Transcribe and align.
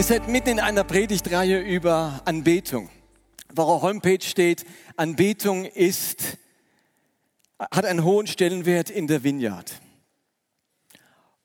Ihr 0.00 0.04
seid 0.04 0.28
mitten 0.28 0.48
in 0.48 0.60
einer 0.60 0.82
Predigtreihe 0.82 1.60
über 1.60 2.22
Anbetung. 2.24 2.88
Auf 3.54 3.82
Homepage 3.82 4.22
steht, 4.22 4.64
Anbetung 4.96 5.66
ist, 5.66 6.38
hat 7.58 7.84
einen 7.84 8.02
hohen 8.02 8.26
Stellenwert 8.26 8.88
in 8.88 9.08
der 9.08 9.24
Vineyard. 9.24 9.78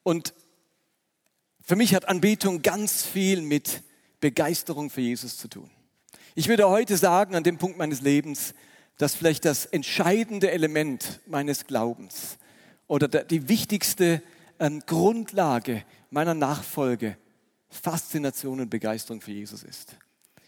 Und 0.04 0.34
für 1.66 1.76
mich 1.76 1.94
hat 1.94 2.08
Anbetung 2.08 2.62
ganz 2.62 3.04
viel 3.04 3.41
mit 3.41 3.84
Begeisterung 4.22 4.90
für 4.90 5.02
Jesus 5.02 5.36
zu 5.36 5.50
tun. 5.50 5.70
Ich 6.34 6.48
würde 6.48 6.70
heute 6.70 6.95
sagen, 6.95 7.36
an 7.36 7.44
dem 7.44 7.58
Punkt 7.58 7.78
meines 7.78 8.00
Lebens, 8.00 8.53
dass 8.98 9.16
vielleicht 9.16 9.44
das 9.44 9.66
entscheidende 9.66 10.52
Element 10.52 11.20
meines 11.28 11.67
Glaubens 11.67 12.38
oder 12.88 13.09
die 13.09 13.50
wichtigste 13.50 14.23
ähm, 14.59 14.81
Grundlage 14.86 15.84
meiner 16.09 16.34
Nachfolge 16.34 17.17
Faszination 17.69 18.59
und 18.61 18.69
Begeisterung 18.69 19.21
für 19.21 19.31
Jesus 19.31 19.63
ist. 19.63 19.97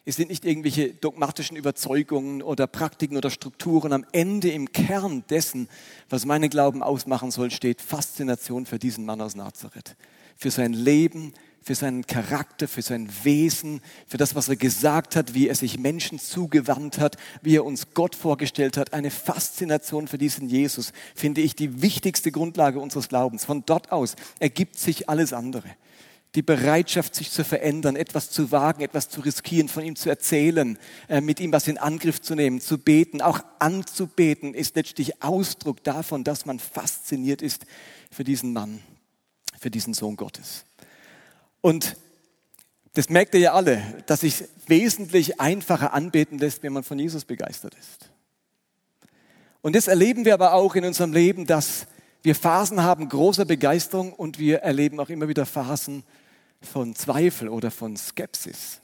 Es 0.06 0.16
sind 0.16 0.30
nicht 0.30 0.46
irgendwelche 0.46 0.94
dogmatischen 0.94 1.58
Überzeugungen 1.58 2.42
oder 2.42 2.66
Praktiken 2.66 3.18
oder 3.18 3.30
Strukturen. 3.30 3.92
Am 3.92 4.06
Ende 4.14 4.50
im 4.50 4.72
Kern 4.72 5.26
dessen, 5.30 5.68
was 6.10 6.26
meinen 6.26 6.50
Glauben 6.50 6.82
ausmachen 6.82 7.30
soll, 7.30 7.52
steht 7.52 7.82
Faszination 7.82 8.66
für 8.66 8.80
diesen 8.80 9.04
Mann 9.04 9.20
aus 9.20 9.36
Nazareth. 9.36 9.98
Für 10.38 10.50
sein 10.50 10.72
Leben, 10.72 11.34
für 11.62 11.76
seinen 11.76 12.08
Charakter, 12.08 12.70
für 12.70 12.82
sein 12.82 13.10
Wesen, 13.24 13.82
für 14.08 14.16
das, 14.16 14.34
was 14.34 14.48
er 14.48 14.56
gesagt 14.56 15.18
hat, 15.18 15.34
wie 15.34 15.50
er 15.50 15.56
sich 15.56 15.78
Menschen 15.78 16.20
zugewandt 16.20 17.00
hat, 17.00 17.18
wie 17.42 17.58
er 17.58 17.66
uns 17.66 17.94
Gott 17.94 18.16
vorgestellt 18.16 18.78
hat. 18.78 18.94
Eine 18.94 19.12
Faszination 19.12 20.08
für 20.08 20.18
diesen 20.18 20.48
Jesus 20.48 20.94
finde 21.16 21.42
ich 21.42 21.58
die 21.58 21.82
wichtigste 21.82 22.32
Grundlage 22.32 22.80
unseres 22.80 23.10
Glaubens. 23.10 23.44
Von 23.44 23.64
dort 23.66 23.92
aus 23.92 24.16
ergibt 24.40 24.80
sich 24.80 25.10
alles 25.10 25.34
andere. 25.34 25.68
Die 26.38 26.44
Bereitschaft, 26.44 27.16
sich 27.16 27.32
zu 27.32 27.44
verändern, 27.44 27.96
etwas 27.96 28.30
zu 28.30 28.52
wagen, 28.52 28.84
etwas 28.84 29.10
zu 29.10 29.22
riskieren, 29.22 29.70
von 29.70 29.84
ihm 29.84 29.96
zu 29.96 30.08
erzählen, 30.08 30.78
äh, 31.10 31.20
mit 31.20 31.40
ihm 31.40 31.52
was 31.52 31.68
in 31.68 31.80
Angriff 31.80 32.22
zu 32.22 32.36
nehmen, 32.36 32.62
zu 32.62 32.78
beten, 32.78 33.24
auch 33.24 33.40
anzubeten, 33.58 34.54
ist 34.54 34.76
letztlich 34.76 35.24
Ausdruck 35.24 35.84
davon, 35.84 36.24
dass 36.24 36.46
man 36.46 36.60
fasziniert 36.60 37.42
ist 37.42 37.66
für 38.12 38.24
diesen 38.24 38.54
Mann, 38.54 38.84
für 39.60 39.72
diesen 39.72 39.96
Sohn 39.96 40.16
Gottes. 40.16 40.64
Und 41.62 41.98
das 42.94 43.10
merkt 43.10 43.34
ihr 43.34 43.40
ja 43.42 43.54
alle, 43.54 43.82
dass 44.06 44.20
sich 44.20 44.44
wesentlich 44.68 45.40
einfacher 45.40 45.92
anbeten 45.92 46.38
lässt, 46.38 46.62
wenn 46.62 46.74
man 46.74 46.84
von 46.84 47.00
Jesus 47.00 47.26
begeistert 47.26 47.74
ist. 47.74 48.12
Und 49.64 49.76
das 49.76 49.88
erleben 49.88 50.24
wir 50.24 50.36
aber 50.36 50.54
auch 50.54 50.76
in 50.76 50.86
unserem 50.86 51.14
Leben, 51.14 51.48
dass 51.48 51.88
wir 52.22 52.36
Phasen 52.36 52.84
haben 52.84 53.10
großer 53.10 53.46
Begeisterung 53.46 54.14
und 54.14 54.38
wir 54.38 54.60
erleben 54.60 55.00
auch 55.00 55.10
immer 55.10 55.28
wieder 55.28 55.48
Phasen 55.48 56.04
von 56.62 56.96
Zweifel 56.96 57.50
oder 57.50 57.72
von 57.72 57.98
Skepsis. 57.98 58.82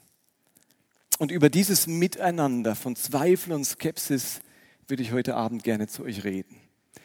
Und 1.18 1.30
über 1.30 1.48
dieses 1.48 1.86
Miteinander 1.86 2.74
von 2.74 2.96
Zweifel 2.96 3.52
und 3.52 3.64
Skepsis 3.64 4.40
würde 4.88 5.02
ich 5.02 5.12
heute 5.12 5.34
Abend 5.36 5.62
gerne 5.64 5.86
zu 5.86 6.02
euch 6.02 6.24
reden. 6.24 6.56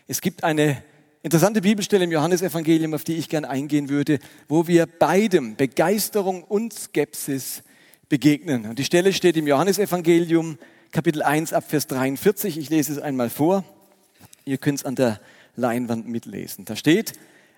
Es 0.08 0.22
gibt 0.22 0.44
eine 0.44 0.84
interessante 1.22 1.62
Bibelstelle 1.62 2.04
im 2.04 2.12
Johannesevangelium, 2.12 2.94
auf 2.94 3.04
die 3.04 3.16
ich 3.16 3.30
gern 3.30 3.46
eingehen 3.46 3.90
würde, 3.90 4.20
wo 4.48 4.68
wir 4.68 4.86
beidem, 4.86 5.56
Begeisterung 5.56 6.44
und 6.44 6.74
Skepsis, 6.74 7.64
begegnen. 8.10 8.66
Und 8.66 8.80
die 8.80 8.84
Stelle 8.84 9.14
steht 9.14 9.38
im 9.38 9.46
Johannesevangelium, 9.46 10.58
Kapitel 10.92 11.22
1 11.22 11.54
ab 11.54 11.66
Vers 11.68 11.86
43. 11.86 12.58
Ich 12.58 12.72
lese 12.72 12.94
es 12.94 13.00
einmal 13.00 13.30
vor. 13.30 13.64
Ihr 14.46 14.58
könnt 14.58 14.80
es 14.80 14.86
an 14.86 14.96
der 14.96 15.22
Leinwand 15.56 16.08
mitlesen. 16.08 16.66
Da 16.66 16.76
steht, 16.76 17.14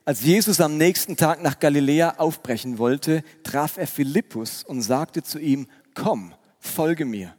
als 0.06 0.22
Jesus 0.22 0.59
am 0.59 0.78
nächsten 0.78 1.16
Tag 1.16 1.44
nach 1.44 1.59
Galiläa 1.59 2.16
aufbrechen 2.17 2.78
wollte, 2.78 3.23
traf 3.44 3.78
er 3.78 3.88
Philippus 3.88 4.63
und 4.63 4.81
sagte 4.81 5.22
zu 5.22 5.39
ihm, 5.39 5.67
komm, 5.94 6.34
folge 6.59 7.06
mir. 7.06 7.35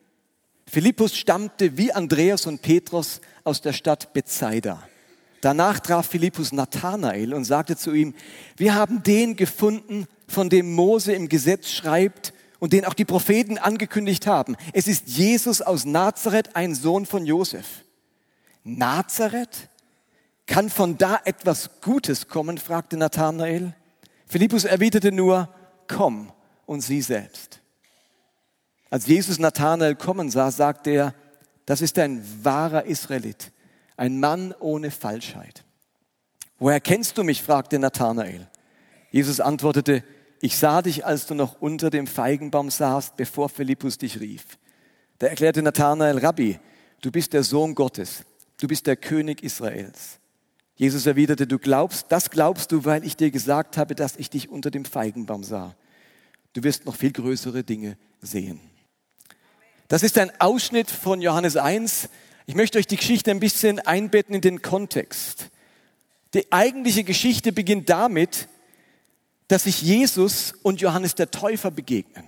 Philippus 0.66 1.16
stammte 1.16 1.76
wie 1.76 1.92
Andreas 1.92 2.46
und 2.46 2.62
Petrus 2.62 3.20
aus 3.44 3.60
der 3.60 3.72
Stadt 3.72 4.12
Bethsaida. 4.12 4.82
Danach 5.40 5.80
traf 5.80 6.06
Philippus 6.06 6.52
Nathanael 6.52 7.34
und 7.34 7.44
sagte 7.44 7.76
zu 7.76 7.92
ihm, 7.92 8.14
wir 8.56 8.74
haben 8.74 9.02
den 9.02 9.34
gefunden, 9.36 10.06
von 10.28 10.48
dem 10.48 10.72
Mose 10.72 11.12
im 11.12 11.28
Gesetz 11.28 11.68
schreibt 11.70 12.32
und 12.58 12.72
den 12.72 12.84
auch 12.84 12.94
die 12.94 13.04
Propheten 13.04 13.58
angekündigt 13.58 14.26
haben. 14.26 14.56
Es 14.72 14.86
ist 14.86 15.08
Jesus 15.08 15.60
aus 15.60 15.84
Nazareth, 15.84 16.54
ein 16.54 16.74
Sohn 16.74 17.06
von 17.06 17.26
Josef. 17.26 17.66
Nazareth? 18.62 19.68
Kann 20.52 20.68
von 20.68 20.98
da 20.98 21.18
etwas 21.24 21.80
Gutes 21.80 22.28
kommen? 22.28 22.58
fragte 22.58 22.96
Nathanael. 22.96 23.74
Philippus 24.26 24.64
erwiderte 24.64 25.10
nur, 25.10 25.48
komm 25.88 26.30
und 26.66 26.82
sieh 26.82 27.00
selbst. 27.00 27.60
Als 28.90 29.06
Jesus 29.06 29.38
Nathanael 29.38 29.94
kommen 29.94 30.30
sah, 30.30 30.50
sagte 30.50 30.90
er, 30.90 31.14
das 31.64 31.80
ist 31.80 31.98
ein 31.98 32.22
wahrer 32.44 32.84
Israelit 32.84 33.50
ein 33.96 34.18
Mann 34.18 34.52
ohne 34.58 34.90
Falschheit. 34.90 35.64
Woher 36.58 36.80
kennst 36.80 37.18
du 37.18 37.22
mich? 37.24 37.42
fragte 37.42 37.78
Nathanael. 37.78 38.48
Jesus 39.10 39.38
antwortete, 39.40 40.02
ich 40.40 40.58
sah 40.58 40.82
dich, 40.82 41.06
als 41.06 41.26
du 41.26 41.34
noch 41.34 41.60
unter 41.60 41.88
dem 41.88 42.08
Feigenbaum 42.08 42.70
saßt, 42.70 43.16
bevor 43.16 43.48
Philippus 43.48 43.98
dich 43.98 44.18
rief. 44.18 44.58
Da 45.18 45.28
erklärte 45.28 45.62
Nathanael, 45.62 46.18
Rabbi, 46.18 46.58
du 47.00 47.12
bist 47.12 47.32
der 47.32 47.44
Sohn 47.44 47.76
Gottes, 47.76 48.24
du 48.60 48.66
bist 48.66 48.88
der 48.88 48.96
König 48.96 49.42
Israels. 49.42 50.18
Jesus 50.82 51.06
erwiderte, 51.06 51.46
du 51.46 51.60
glaubst, 51.60 52.06
das 52.08 52.28
glaubst 52.28 52.72
du, 52.72 52.84
weil 52.84 53.04
ich 53.04 53.16
dir 53.16 53.30
gesagt 53.30 53.76
habe, 53.76 53.94
dass 53.94 54.16
ich 54.16 54.30
dich 54.30 54.48
unter 54.48 54.68
dem 54.68 54.84
Feigenbaum 54.84 55.44
sah. 55.44 55.76
Du 56.54 56.64
wirst 56.64 56.86
noch 56.86 56.96
viel 56.96 57.12
größere 57.12 57.62
Dinge 57.62 57.96
sehen. 58.20 58.58
Das 59.86 60.02
ist 60.02 60.18
ein 60.18 60.32
Ausschnitt 60.40 60.90
von 60.90 61.22
Johannes 61.22 61.56
1, 61.56 62.08
ich 62.46 62.56
möchte 62.56 62.78
euch 62.78 62.88
die 62.88 62.96
Geschichte 62.96 63.30
ein 63.30 63.38
bisschen 63.38 63.78
einbetten 63.78 64.34
in 64.34 64.40
den 64.40 64.60
Kontext. 64.60 65.50
Die 66.34 66.50
eigentliche 66.50 67.04
Geschichte 67.04 67.52
beginnt 67.52 67.88
damit, 67.88 68.48
dass 69.46 69.62
sich 69.62 69.82
Jesus 69.82 70.52
und 70.64 70.80
Johannes 70.80 71.14
der 71.14 71.30
Täufer 71.30 71.70
begegnen. 71.70 72.24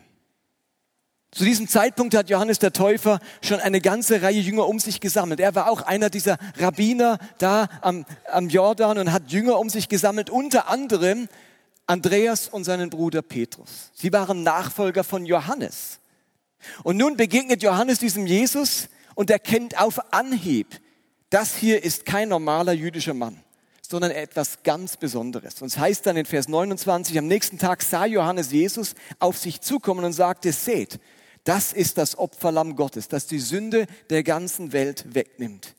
Zu 1.34 1.44
diesem 1.44 1.66
Zeitpunkt 1.66 2.14
hat 2.14 2.30
Johannes 2.30 2.60
der 2.60 2.72
Täufer 2.72 3.18
schon 3.42 3.58
eine 3.58 3.80
ganze 3.80 4.22
Reihe 4.22 4.38
Jünger 4.38 4.68
um 4.68 4.78
sich 4.78 5.00
gesammelt. 5.00 5.40
Er 5.40 5.56
war 5.56 5.68
auch 5.68 5.82
einer 5.82 6.08
dieser 6.08 6.38
Rabbiner 6.58 7.18
da 7.38 7.68
am, 7.80 8.06
am 8.30 8.48
Jordan 8.48 8.98
und 8.98 9.10
hat 9.10 9.32
Jünger 9.32 9.58
um 9.58 9.68
sich 9.68 9.88
gesammelt, 9.88 10.30
unter 10.30 10.68
anderem 10.68 11.28
Andreas 11.88 12.48
und 12.48 12.62
seinen 12.62 12.88
Bruder 12.88 13.20
Petrus. 13.20 13.90
Sie 13.94 14.12
waren 14.12 14.44
Nachfolger 14.44 15.02
von 15.02 15.26
Johannes. 15.26 15.98
Und 16.84 16.98
nun 16.98 17.16
begegnet 17.16 17.64
Johannes 17.64 17.98
diesem 17.98 18.28
Jesus 18.28 18.88
und 19.16 19.28
erkennt 19.28 19.76
auf 19.80 20.12
Anhieb, 20.12 20.80
das 21.30 21.56
hier 21.56 21.82
ist 21.82 22.06
kein 22.06 22.28
normaler 22.28 22.74
jüdischer 22.74 23.12
Mann, 23.12 23.40
sondern 23.82 24.12
etwas 24.12 24.62
ganz 24.62 24.96
Besonderes. 24.96 25.60
Und 25.60 25.66
es 25.66 25.78
heißt 25.78 26.06
dann 26.06 26.16
in 26.16 26.26
Vers 26.26 26.46
29, 26.46 27.18
am 27.18 27.26
nächsten 27.26 27.58
Tag 27.58 27.82
sah 27.82 28.06
Johannes 28.06 28.52
Jesus 28.52 28.94
auf 29.18 29.36
sich 29.36 29.60
zukommen 29.60 30.04
und 30.04 30.12
sagte, 30.12 30.52
seht, 30.52 31.00
das 31.44 31.72
ist 31.72 31.98
das 31.98 32.18
Opferlamm 32.18 32.74
Gottes, 32.74 33.08
das 33.08 33.26
die 33.26 33.38
Sünde 33.38 33.86
der 34.10 34.22
ganzen 34.22 34.72
Welt 34.72 35.14
wegnimmt. 35.14 35.74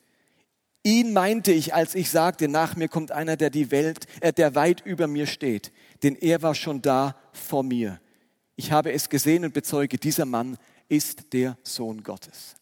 Ihn 0.84 1.12
meinte 1.12 1.50
ich, 1.50 1.74
als 1.74 1.96
ich 1.96 2.10
sagte, 2.10 2.46
nach 2.46 2.76
mir 2.76 2.88
kommt 2.88 3.10
einer, 3.10 3.36
der 3.36 3.50
die 3.50 3.72
Welt, 3.72 4.06
äh, 4.20 4.32
der 4.32 4.54
weit 4.54 4.86
über 4.86 5.08
mir 5.08 5.26
steht, 5.26 5.72
denn 6.04 6.14
er 6.14 6.42
war 6.42 6.54
schon 6.54 6.80
da 6.80 7.16
vor 7.32 7.64
mir. 7.64 8.00
Ich 8.54 8.70
habe 8.70 8.92
es 8.92 9.08
gesehen 9.08 9.44
und 9.44 9.52
bezeuge, 9.52 9.98
dieser 9.98 10.24
Mann 10.24 10.56
ist 10.88 11.32
der 11.32 11.58
Sohn 11.64 12.04
Gottes. 12.04 12.54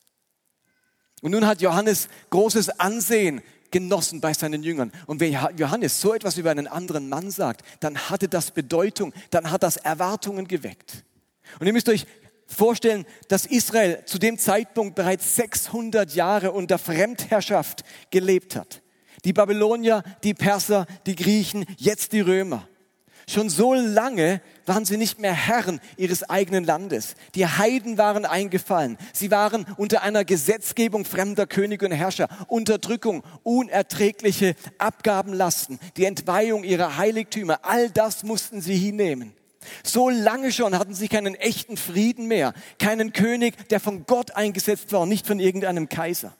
Und 1.20 1.32
nun 1.32 1.46
hat 1.46 1.60
Johannes 1.60 2.08
großes 2.30 2.80
Ansehen 2.80 3.42
genossen 3.70 4.20
bei 4.20 4.32
seinen 4.32 4.62
Jüngern. 4.62 4.92
Und 5.06 5.20
wenn 5.20 5.36
Johannes 5.56 6.00
so 6.00 6.14
etwas 6.14 6.38
über 6.38 6.50
einen 6.50 6.66
anderen 6.66 7.08
Mann 7.08 7.30
sagt, 7.30 7.62
dann 7.80 7.98
hatte 8.08 8.28
das 8.28 8.52
Bedeutung, 8.52 9.12
dann 9.30 9.50
hat 9.50 9.62
das 9.62 9.76
Erwartungen 9.76 10.48
geweckt. 10.48 11.04
Und 11.58 11.66
ihr 11.66 11.72
müsst 11.72 11.88
euch 11.88 12.06
vorstellen, 12.46 13.06
dass 13.28 13.46
Israel 13.46 14.04
zu 14.06 14.18
dem 14.18 14.38
Zeitpunkt 14.38 14.94
bereits 14.94 15.36
600 15.36 16.14
Jahre 16.14 16.52
unter 16.52 16.78
Fremdherrschaft 16.78 17.84
gelebt 18.10 18.56
hat. 18.56 18.82
Die 19.24 19.32
Babylonier, 19.32 20.02
die 20.22 20.34
Perser, 20.34 20.86
die 21.06 21.16
Griechen, 21.16 21.64
jetzt 21.78 22.12
die 22.12 22.20
Römer. 22.20 22.68
Schon 23.26 23.48
so 23.48 23.72
lange 23.72 24.42
waren 24.66 24.84
sie 24.84 24.98
nicht 24.98 25.18
mehr 25.18 25.32
Herren 25.32 25.80
ihres 25.96 26.28
eigenen 26.28 26.64
Landes. 26.64 27.14
Die 27.34 27.46
Heiden 27.46 27.96
waren 27.96 28.26
eingefallen. 28.26 28.98
Sie 29.14 29.30
waren 29.30 29.66
unter 29.78 30.02
einer 30.02 30.26
Gesetzgebung 30.26 31.06
fremder 31.06 31.46
Könige 31.46 31.86
und 31.86 31.92
Herrscher. 31.92 32.28
Unterdrückung, 32.48 33.22
unerträgliche 33.42 34.54
Abgabenlasten, 34.76 35.78
die 35.96 36.04
Entweihung 36.04 36.64
ihrer 36.64 36.98
Heiligtümer, 36.98 37.60
all 37.62 37.90
das 37.90 38.24
mussten 38.24 38.60
sie 38.60 38.76
hinnehmen. 38.76 39.34
So 39.82 40.08
lange 40.08 40.52
schon 40.52 40.78
hatten 40.78 40.94
sie 40.94 41.08
keinen 41.08 41.34
echten 41.34 41.76
Frieden 41.76 42.26
mehr, 42.26 42.54
keinen 42.78 43.12
König, 43.12 43.68
der 43.68 43.80
von 43.80 44.06
Gott 44.06 44.32
eingesetzt 44.32 44.92
war, 44.92 45.06
nicht 45.06 45.26
von 45.26 45.40
irgendeinem 45.40 45.88
Kaiser. 45.88 46.36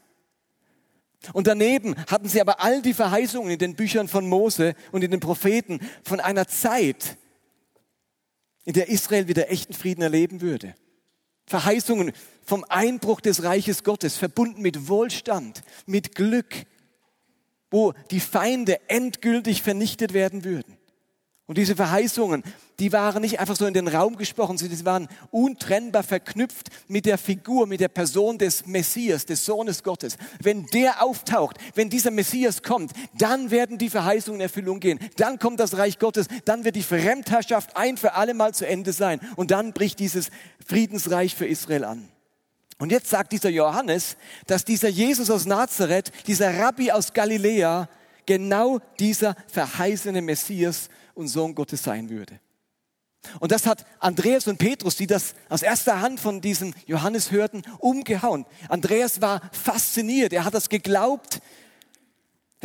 Und 1.32 1.46
daneben 1.46 1.96
hatten 2.08 2.28
sie 2.28 2.40
aber 2.40 2.62
all 2.62 2.82
die 2.82 2.94
Verheißungen 2.94 3.50
in 3.50 3.58
den 3.58 3.76
Büchern 3.76 4.08
von 4.08 4.28
Mose 4.28 4.74
und 4.92 5.02
in 5.02 5.10
den 5.10 5.20
Propheten 5.20 5.80
von 6.02 6.20
einer 6.20 6.46
Zeit, 6.46 7.16
in 8.64 8.74
der 8.74 8.88
Israel 8.88 9.28
wieder 9.28 9.50
echten 9.50 9.72
Frieden 9.72 10.02
erleben 10.02 10.40
würde. 10.40 10.74
Verheißungen 11.46 12.12
vom 12.44 12.64
Einbruch 12.68 13.20
des 13.20 13.42
Reiches 13.42 13.84
Gottes, 13.84 14.16
verbunden 14.16 14.62
mit 14.62 14.88
Wohlstand, 14.88 15.62
mit 15.86 16.14
Glück, 16.14 16.54
wo 17.70 17.92
die 18.10 18.20
Feinde 18.20 18.78
endgültig 18.88 19.62
vernichtet 19.62 20.12
werden 20.12 20.44
würden. 20.44 20.76
Und 21.46 21.58
diese 21.58 21.76
Verheißungen, 21.76 22.42
die 22.78 22.90
waren 22.92 23.20
nicht 23.20 23.38
einfach 23.38 23.56
so 23.56 23.66
in 23.66 23.74
den 23.74 23.86
Raum 23.86 24.16
gesprochen, 24.16 24.56
sie 24.56 24.84
waren 24.86 25.08
untrennbar 25.30 26.02
verknüpft 26.02 26.70
mit 26.88 27.04
der 27.04 27.18
Figur, 27.18 27.66
mit 27.66 27.80
der 27.80 27.88
Person 27.88 28.38
des 28.38 28.66
Messias, 28.66 29.26
des 29.26 29.44
Sohnes 29.44 29.82
Gottes. 29.82 30.16
Wenn 30.40 30.64
der 30.68 31.04
auftaucht, 31.04 31.58
wenn 31.74 31.90
dieser 31.90 32.10
Messias 32.10 32.62
kommt, 32.62 32.92
dann 33.18 33.50
werden 33.50 33.76
die 33.76 33.90
Verheißungen 33.90 34.40
in 34.40 34.44
Erfüllung 34.44 34.80
gehen. 34.80 34.98
Dann 35.18 35.38
kommt 35.38 35.60
das 35.60 35.76
Reich 35.76 35.98
Gottes, 35.98 36.28
dann 36.46 36.64
wird 36.64 36.76
die 36.76 36.82
Fremdherrschaft 36.82 37.76
ein 37.76 37.98
für 37.98 38.14
alle 38.14 38.32
Mal 38.32 38.54
zu 38.54 38.66
Ende 38.66 38.94
sein. 38.94 39.20
Und 39.36 39.50
dann 39.50 39.74
bricht 39.74 39.98
dieses 39.98 40.30
Friedensreich 40.66 41.34
für 41.34 41.46
Israel 41.46 41.84
an. 41.84 42.08
Und 42.78 42.90
jetzt 42.90 43.10
sagt 43.10 43.32
dieser 43.32 43.50
Johannes, 43.50 44.16
dass 44.46 44.64
dieser 44.64 44.88
Jesus 44.88 45.28
aus 45.28 45.44
Nazareth, 45.44 46.10
dieser 46.26 46.58
Rabbi 46.58 46.90
aus 46.90 47.12
Galiläa, 47.12 47.88
genau 48.26 48.80
dieser 48.98 49.36
verheißene 49.48 50.22
Messias 50.22 50.88
und 51.14 51.28
Sohn 51.28 51.54
Gottes 51.54 51.82
sein 51.82 52.10
würde. 52.10 52.40
Und 53.40 53.52
das 53.52 53.66
hat 53.66 53.86
Andreas 54.00 54.46
und 54.46 54.58
Petrus, 54.58 54.96
die 54.96 55.06
das 55.06 55.34
aus 55.48 55.62
erster 55.62 56.00
Hand 56.00 56.20
von 56.20 56.40
diesem 56.40 56.74
Johannes 56.86 57.30
hörten, 57.30 57.62
umgehauen. 57.78 58.44
Andreas 58.68 59.20
war 59.20 59.40
fasziniert, 59.52 60.32
er 60.32 60.44
hat 60.44 60.54
das 60.54 60.68
geglaubt, 60.68 61.40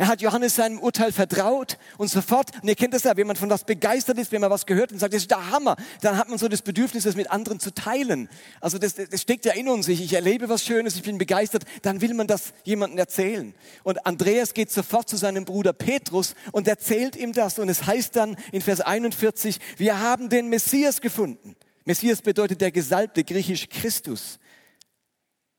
er 0.00 0.08
hat 0.08 0.22
Johannes 0.22 0.56
seinem 0.56 0.78
Urteil 0.78 1.12
vertraut 1.12 1.76
und 1.98 2.08
sofort, 2.08 2.52
und 2.62 2.66
ihr 2.66 2.74
kennt 2.74 2.94
das 2.94 3.02
ja, 3.02 3.14
wenn 3.18 3.26
man 3.26 3.36
von 3.36 3.50
was 3.50 3.64
begeistert 3.64 4.16
ist, 4.16 4.32
wenn 4.32 4.40
man 4.40 4.50
was 4.50 4.64
gehört 4.64 4.92
und 4.92 4.98
sagt, 4.98 5.12
das 5.12 5.20
ist 5.20 5.30
der 5.30 5.50
Hammer, 5.50 5.76
dann 6.00 6.16
hat 6.16 6.30
man 6.30 6.38
so 6.38 6.48
das 6.48 6.62
Bedürfnis, 6.62 7.04
das 7.04 7.16
mit 7.16 7.30
anderen 7.30 7.60
zu 7.60 7.70
teilen. 7.74 8.30
Also 8.62 8.78
das, 8.78 8.94
das 8.94 9.20
steckt 9.20 9.44
ja 9.44 9.52
in 9.52 9.68
uns. 9.68 9.88
Ich, 9.88 10.00
ich 10.00 10.14
erlebe 10.14 10.48
was 10.48 10.64
Schönes, 10.64 10.96
ich 10.96 11.02
bin 11.02 11.18
begeistert, 11.18 11.64
dann 11.82 12.00
will 12.00 12.14
man 12.14 12.26
das 12.26 12.54
jemandem 12.64 12.98
erzählen. 12.98 13.52
Und 13.82 14.06
Andreas 14.06 14.54
geht 14.54 14.70
sofort 14.70 15.06
zu 15.06 15.18
seinem 15.18 15.44
Bruder 15.44 15.74
Petrus 15.74 16.34
und 16.50 16.66
erzählt 16.66 17.14
ihm 17.14 17.34
das. 17.34 17.58
Und 17.58 17.68
es 17.68 17.84
heißt 17.84 18.16
dann 18.16 18.36
in 18.52 18.62
Vers 18.62 18.80
41, 18.80 19.58
wir 19.76 20.00
haben 20.00 20.30
den 20.30 20.48
Messias 20.48 21.02
gefunden. 21.02 21.56
Messias 21.84 22.22
bedeutet 22.22 22.62
der 22.62 22.72
Gesalbte, 22.72 23.22
griechisch 23.22 23.68
Christus. 23.68 24.39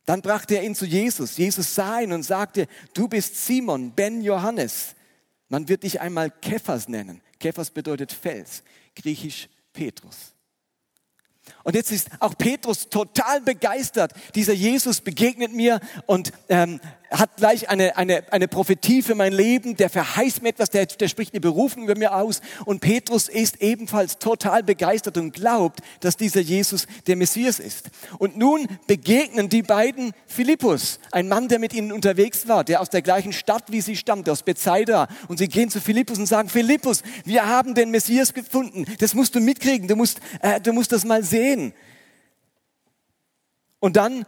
Dann 0.05 0.21
brachte 0.21 0.55
er 0.55 0.63
ihn 0.63 0.75
zu 0.75 0.85
Jesus. 0.85 1.37
Jesus 1.37 1.75
sah 1.75 2.01
ihn 2.01 2.11
und 2.11 2.23
sagte, 2.23 2.67
du 2.93 3.07
bist 3.07 3.45
Simon, 3.45 3.91
Ben 3.91 4.21
Johannes. 4.21 4.95
Man 5.47 5.67
wird 5.67 5.83
dich 5.83 6.01
einmal 6.01 6.31
Kephas 6.31 6.87
nennen. 6.87 7.21
Kephas 7.39 7.71
bedeutet 7.71 8.11
Fels, 8.11 8.63
griechisch 8.95 9.49
Petrus. 9.73 10.33
Und 11.63 11.75
jetzt 11.75 11.91
ist 11.91 12.09
auch 12.19 12.37
Petrus 12.37 12.89
total 12.89 13.41
begeistert. 13.41 14.13
Dieser 14.35 14.53
Jesus 14.53 15.01
begegnet 15.01 15.51
mir 15.53 15.79
und 16.05 16.31
ähm, 16.49 16.79
hat 17.11 17.35
gleich 17.35 17.69
eine, 17.69 17.97
eine, 17.97 18.23
eine 18.31 18.47
Prophetie 18.47 19.01
für 19.01 19.15
mein 19.15 19.33
Leben, 19.33 19.75
der 19.75 19.89
verheißt 19.89 20.41
mir 20.41 20.49
etwas, 20.49 20.69
der, 20.69 20.85
der 20.85 21.09
spricht 21.09 21.33
eine 21.33 21.41
Berufung 21.41 21.83
über 21.83 21.97
mir 21.97 22.15
aus. 22.15 22.41
Und 22.65 22.79
Petrus 22.79 23.27
ist 23.27 23.61
ebenfalls 23.61 24.17
total 24.17 24.63
begeistert 24.63 25.17
und 25.17 25.33
glaubt, 25.33 25.81
dass 25.99 26.15
dieser 26.15 26.39
Jesus 26.39 26.87
der 27.07 27.17
Messias 27.17 27.59
ist. 27.59 27.89
Und 28.17 28.37
nun 28.37 28.67
begegnen 28.87 29.49
die 29.49 29.61
beiden 29.61 30.13
Philippus, 30.25 30.99
ein 31.11 31.27
Mann, 31.27 31.49
der 31.49 31.59
mit 31.59 31.73
ihnen 31.73 31.91
unterwegs 31.91 32.47
war, 32.47 32.63
der 32.63 32.79
aus 32.79 32.89
der 32.89 33.01
gleichen 33.01 33.33
Stadt 33.33 33.65
wie 33.71 33.81
sie 33.81 33.97
stammte, 33.97 34.31
aus 34.31 34.43
Bethsaida. 34.43 35.07
Und 35.27 35.37
sie 35.37 35.49
gehen 35.49 35.69
zu 35.69 35.81
Philippus 35.81 36.17
und 36.17 36.27
sagen, 36.27 36.47
Philippus, 36.47 37.03
wir 37.25 37.45
haben 37.45 37.75
den 37.75 37.91
Messias 37.91 38.33
gefunden. 38.33 38.85
Das 38.99 39.13
musst 39.13 39.35
du 39.35 39.41
mitkriegen, 39.41 39.87
du 39.87 39.95
musst, 39.97 40.21
äh, 40.41 40.61
du 40.61 40.71
musst 40.71 40.91
das 40.93 41.03
mal 41.03 41.23
sehen. 41.23 41.73
Und 43.79 43.97
dann 43.97 44.25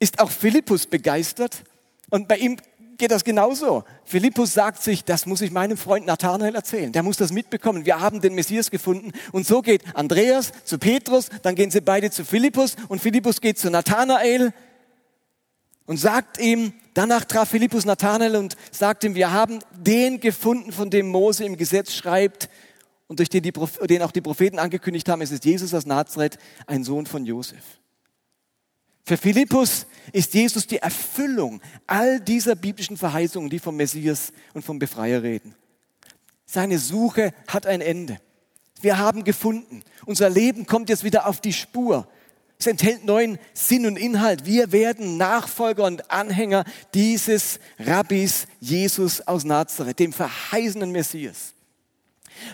ist 0.00 0.18
auch 0.18 0.30
Philippus 0.30 0.86
begeistert 0.86 1.62
und 2.10 2.26
bei 2.26 2.38
ihm 2.38 2.56
geht 3.00 3.10
das 3.10 3.24
genauso. 3.24 3.84
Philippus 4.04 4.52
sagt 4.52 4.82
sich, 4.82 5.04
das 5.04 5.26
muss 5.26 5.40
ich 5.40 5.50
meinem 5.50 5.76
Freund 5.76 6.06
Nathanael 6.06 6.54
erzählen. 6.54 6.92
Der 6.92 7.02
muss 7.02 7.16
das 7.16 7.32
mitbekommen. 7.32 7.86
Wir 7.86 8.00
haben 8.00 8.20
den 8.20 8.34
Messias 8.34 8.70
gefunden. 8.70 9.12
Und 9.32 9.46
so 9.46 9.62
geht 9.62 9.82
Andreas 9.96 10.52
zu 10.64 10.78
Petrus, 10.78 11.30
dann 11.42 11.54
gehen 11.54 11.70
sie 11.70 11.80
beide 11.80 12.10
zu 12.10 12.24
Philippus 12.24 12.76
und 12.88 13.00
Philippus 13.00 13.40
geht 13.40 13.58
zu 13.58 13.70
Nathanael 13.70 14.52
und 15.86 15.96
sagt 15.96 16.38
ihm, 16.38 16.74
danach 16.94 17.24
traf 17.24 17.48
Philippus 17.48 17.84
Nathanael 17.84 18.36
und 18.36 18.56
sagt 18.70 19.02
ihm, 19.04 19.14
wir 19.14 19.32
haben 19.32 19.60
den 19.72 20.20
gefunden, 20.20 20.70
von 20.70 20.90
dem 20.90 21.08
Mose 21.08 21.44
im 21.44 21.56
Gesetz 21.56 21.94
schreibt 21.94 22.48
und 23.08 23.18
durch 23.18 23.30
den, 23.30 23.42
den 23.42 24.02
auch 24.02 24.12
die 24.12 24.20
Propheten 24.20 24.58
angekündigt 24.58 25.08
haben, 25.08 25.22
es 25.22 25.32
ist 25.32 25.44
Jesus 25.44 25.74
aus 25.74 25.86
Nazareth, 25.86 26.38
ein 26.66 26.84
Sohn 26.84 27.06
von 27.06 27.24
Josef. 27.24 27.79
Für 29.04 29.16
Philippus 29.16 29.86
ist 30.12 30.34
Jesus 30.34 30.66
die 30.66 30.78
Erfüllung 30.78 31.60
all 31.86 32.20
dieser 32.20 32.54
biblischen 32.54 32.96
Verheißungen, 32.96 33.50
die 33.50 33.58
vom 33.58 33.76
Messias 33.76 34.32
und 34.54 34.64
vom 34.64 34.78
Befreier 34.78 35.22
reden. 35.22 35.54
Seine 36.46 36.78
Suche 36.78 37.32
hat 37.46 37.66
ein 37.66 37.80
Ende. 37.80 38.18
Wir 38.80 38.98
haben 38.98 39.24
gefunden. 39.24 39.82
Unser 40.06 40.30
Leben 40.30 40.66
kommt 40.66 40.88
jetzt 40.88 41.04
wieder 41.04 41.26
auf 41.26 41.40
die 41.40 41.52
Spur. 41.52 42.08
Es 42.58 42.66
enthält 42.66 43.04
neuen 43.04 43.38
Sinn 43.54 43.86
und 43.86 43.96
Inhalt. 43.96 44.44
Wir 44.44 44.72
werden 44.72 45.16
Nachfolger 45.16 45.84
und 45.84 46.10
Anhänger 46.10 46.64
dieses 46.92 47.58
Rabbis 47.78 48.46
Jesus 48.58 49.26
aus 49.26 49.44
Nazareth, 49.44 49.98
dem 49.98 50.12
verheißenen 50.12 50.92
Messias. 50.92 51.54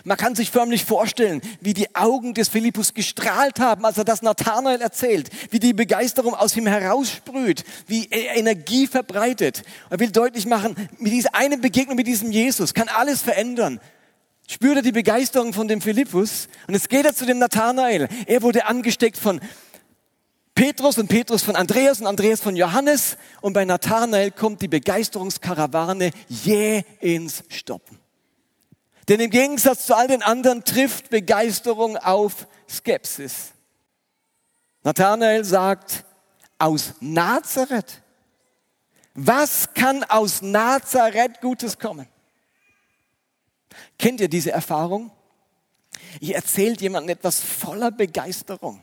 Man 0.03 0.17
kann 0.17 0.35
sich 0.35 0.51
förmlich 0.51 0.85
vorstellen, 0.85 1.41
wie 1.61 1.73
die 1.73 1.95
Augen 1.95 2.33
des 2.33 2.49
Philippus 2.49 2.93
gestrahlt 2.93 3.59
haben, 3.59 3.85
als 3.85 3.97
er 3.97 4.05
das 4.05 4.21
Nathanael 4.21 4.81
erzählt, 4.81 5.29
wie 5.51 5.59
die 5.59 5.73
Begeisterung 5.73 6.35
aus 6.35 6.55
ihm 6.55 6.67
heraussprüht, 6.67 7.63
wie 7.87 8.07
er 8.09 8.35
Energie 8.35 8.87
verbreitet. 8.87 9.63
Er 9.89 9.99
will 9.99 10.11
deutlich 10.11 10.45
machen, 10.45 10.75
mit 10.99 11.11
dieser 11.11 11.35
einen 11.35 11.61
Begegnung 11.61 11.95
mit 11.95 12.07
diesem 12.07 12.31
Jesus 12.31 12.73
kann 12.73 12.87
alles 12.87 13.21
verändern. 13.21 13.79
Spürt 14.49 14.77
er 14.77 14.81
die 14.81 14.93
Begeisterung 14.93 15.51
von 15.51 15.67
dem 15.67 15.81
Philippus 15.81 16.47
und 16.67 16.73
jetzt 16.73 16.89
geht 16.89 17.05
er 17.05 17.13
zu 17.13 17.25
dem 17.25 17.37
Nathanael. 17.37 18.07
Er 18.27 18.41
wurde 18.41 18.65
angesteckt 18.65 19.17
von 19.17 19.41
Petrus 20.55 20.97
und 20.97 21.07
Petrus 21.07 21.43
von 21.43 21.55
Andreas 21.55 21.99
und 21.99 22.07
Andreas 22.07 22.39
von 22.39 22.55
Johannes 22.55 23.17
und 23.41 23.53
bei 23.53 23.63
Nathanael 23.65 24.31
kommt 24.31 24.61
die 24.61 24.67
Begeisterungskarawane 24.67 26.09
jäh 26.29 26.83
ins 26.99 27.43
Stoppen. 27.49 27.99
Denn 29.07 29.19
im 29.21 29.29
Gegensatz 29.29 29.85
zu 29.85 29.95
all 29.95 30.07
den 30.07 30.21
anderen 30.21 30.63
trifft 30.63 31.09
Begeisterung 31.09 31.97
auf 31.97 32.47
Skepsis. 32.69 33.53
Nathanael 34.83 35.45
sagt, 35.45 36.03
aus 36.59 36.95
Nazareth. 36.99 38.01
Was 39.13 39.73
kann 39.73 40.03
aus 40.03 40.41
Nazareth 40.41 41.41
Gutes 41.41 41.79
kommen? 41.79 42.07
Kennt 43.97 44.19
ihr 44.21 44.29
diese 44.29 44.51
Erfahrung? 44.51 45.11
Ihr 46.19 46.35
erzählt 46.35 46.81
jemandem 46.81 47.15
etwas 47.17 47.41
voller 47.41 47.91
Begeisterung, 47.91 48.81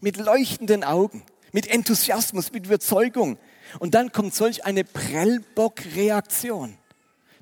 mit 0.00 0.16
leuchtenden 0.16 0.84
Augen, 0.84 1.24
mit 1.52 1.66
Enthusiasmus, 1.66 2.52
mit 2.52 2.66
Überzeugung. 2.66 3.38
Und 3.78 3.94
dann 3.94 4.12
kommt 4.12 4.34
solch 4.34 4.64
eine 4.64 4.84
Prellbock-Reaktion 4.84 6.76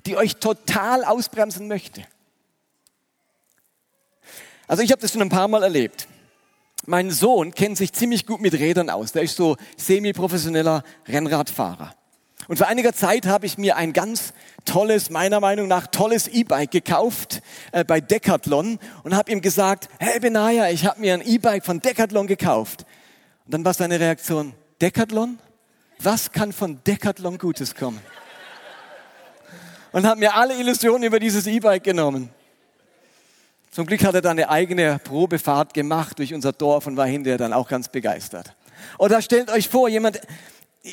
die 0.05 0.17
euch 0.17 0.37
total 0.37 1.03
ausbremsen 1.03 1.67
möchte. 1.67 2.03
Also 4.67 4.83
ich 4.83 4.91
habe 4.91 5.01
das 5.01 5.11
schon 5.11 5.21
ein 5.21 5.29
paar 5.29 5.47
Mal 5.47 5.63
erlebt. 5.63 6.07
Mein 6.85 7.11
Sohn 7.11 7.53
kennt 7.53 7.77
sich 7.77 7.91
ziemlich 7.93 8.25
gut 8.25 8.41
mit 8.41 8.53
Rädern 8.53 8.89
aus. 8.89 9.11
Der 9.11 9.23
ist 9.23 9.35
so 9.35 9.57
semi-professioneller 9.77 10.83
Rennradfahrer. 11.07 11.93
Und 12.47 12.57
vor 12.57 12.67
einiger 12.67 12.93
Zeit 12.93 13.27
habe 13.27 13.45
ich 13.45 13.57
mir 13.57 13.75
ein 13.75 13.93
ganz 13.93 14.33
tolles, 14.65 15.09
meiner 15.09 15.39
Meinung 15.39 15.67
nach 15.67 15.87
tolles 15.87 16.27
E-Bike 16.27 16.71
gekauft 16.71 17.41
äh, 17.71 17.83
bei 17.83 18.01
Decathlon 18.01 18.79
und 19.03 19.15
habe 19.15 19.31
ihm 19.31 19.41
gesagt, 19.41 19.89
hey 19.99 20.19
Benaya, 20.19 20.69
ich 20.69 20.85
habe 20.85 20.99
mir 20.99 21.13
ein 21.13 21.21
E-Bike 21.21 21.65
von 21.65 21.79
Decathlon 21.79 22.27
gekauft. 22.27 22.85
Und 23.45 23.53
dann 23.53 23.65
war 23.65 23.73
seine 23.73 23.99
Reaktion, 23.99 24.53
Decathlon? 24.81 25.37
Was 25.99 26.31
kann 26.31 26.53
von 26.53 26.81
Decathlon 26.85 27.37
Gutes 27.37 27.75
kommen? 27.75 27.99
Und 29.91 30.05
habe 30.05 30.19
mir 30.19 30.35
alle 30.35 30.55
Illusionen 30.55 31.03
über 31.03 31.19
dieses 31.19 31.47
E-Bike 31.47 31.83
genommen. 31.83 32.29
Zum 33.71 33.85
Glück 33.85 34.03
hat 34.03 34.15
er 34.15 34.21
dann 34.21 34.37
eine 34.37 34.49
eigene 34.49 34.99
Probefahrt 35.03 35.73
gemacht 35.73 36.17
durch 36.17 36.33
unser 36.33 36.51
Dorf 36.51 36.87
und 36.87 36.97
war 36.97 37.05
hinterher 37.05 37.37
dann 37.37 37.53
auch 37.53 37.67
ganz 37.67 37.87
begeistert. 37.89 38.55
Oder 38.97 39.21
stellt 39.21 39.51
euch 39.51 39.69
vor, 39.69 39.89
jemand 39.89 40.21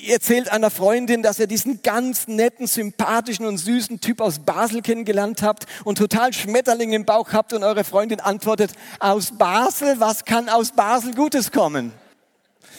erzählt 0.09 0.51
einer 0.51 0.71
Freundin, 0.71 1.23
dass 1.23 1.39
ihr 1.39 1.47
diesen 1.47 1.81
ganz 1.83 2.29
netten, 2.29 2.67
sympathischen 2.67 3.47
und 3.47 3.59
süßen 3.59 4.01
Typ 4.01 4.21
aus 4.21 4.41
Basel 4.41 4.83
kennengelernt 4.83 5.43
habt 5.43 5.67
und 5.85 5.97
total 5.97 6.33
Schmetterling 6.33 6.93
im 6.93 7.05
Bauch 7.05 7.33
habt 7.33 7.53
und 7.53 7.63
eure 7.63 7.85
Freundin 7.85 8.21
antwortet, 8.21 8.73
aus 8.99 9.33
Basel, 9.39 9.99
was 9.99 10.25
kann 10.25 10.49
aus 10.49 10.73
Basel 10.73 11.15
Gutes 11.15 11.53
kommen? 11.53 11.93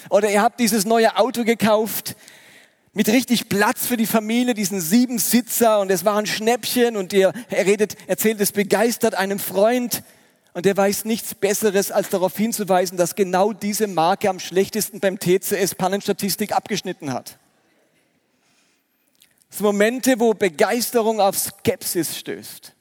Oder 0.09 0.29
ihr 0.29 0.41
habt 0.41 0.59
dieses 0.59 0.85
neue 0.85 1.17
Auto 1.17 1.43
gekauft 1.43 2.15
mit 2.93 3.09
richtig 3.09 3.49
Platz 3.49 3.85
für 3.85 3.97
die 3.97 4.07
Familie, 4.07 4.53
diesen 4.53 4.81
sieben 4.81 5.19
Sitzer 5.19 5.79
und 5.79 5.91
es 5.91 6.05
war 6.05 6.17
ein 6.17 6.25
Schnäppchen 6.25 6.97
und 6.97 7.13
ihr 7.13 7.33
er 7.49 7.65
redet, 7.65 7.95
erzählt 8.07 8.41
es 8.41 8.51
begeistert 8.51 9.15
einem 9.15 9.39
Freund 9.39 10.03
und 10.53 10.65
der 10.65 10.75
weiß 10.75 11.05
nichts 11.05 11.35
Besseres, 11.35 11.91
als 11.91 12.09
darauf 12.09 12.35
hinzuweisen, 12.35 12.97
dass 12.97 13.13
genau 13.13 13.53
diese 13.53 13.85
Marke 13.85 14.29
am 14.29 14.39
schlechtesten 14.39 14.99
beim 14.99 15.19
TCS 15.19 15.75
Pannenstatistik 15.75 16.51
abgeschnitten 16.51 17.13
hat. 17.13 17.37
Das 19.51 19.59
Momente, 19.59 20.19
wo 20.19 20.33
Begeisterung 20.33 21.21
auf 21.21 21.37
Skepsis 21.37 22.17
stößt. 22.17 22.73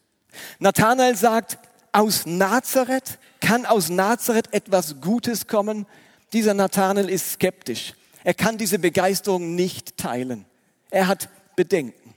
Nathanael 0.58 1.16
sagt, 1.16 1.58
aus 1.92 2.26
Nazareth 2.26 3.18
kann 3.40 3.66
aus 3.66 3.88
Nazareth 3.88 4.52
etwas 4.52 5.00
Gutes 5.00 5.46
kommen. 5.46 5.86
Dieser 6.32 6.54
Nathanael 6.54 7.08
ist 7.08 7.32
skeptisch. 7.32 7.94
Er 8.26 8.34
kann 8.34 8.58
diese 8.58 8.78
Begeisterung 8.78 9.54
nicht 9.54 9.96
teilen. 9.96 10.44
Er 10.90 11.06
hat 11.06 11.28
Bedenken. 11.54 12.14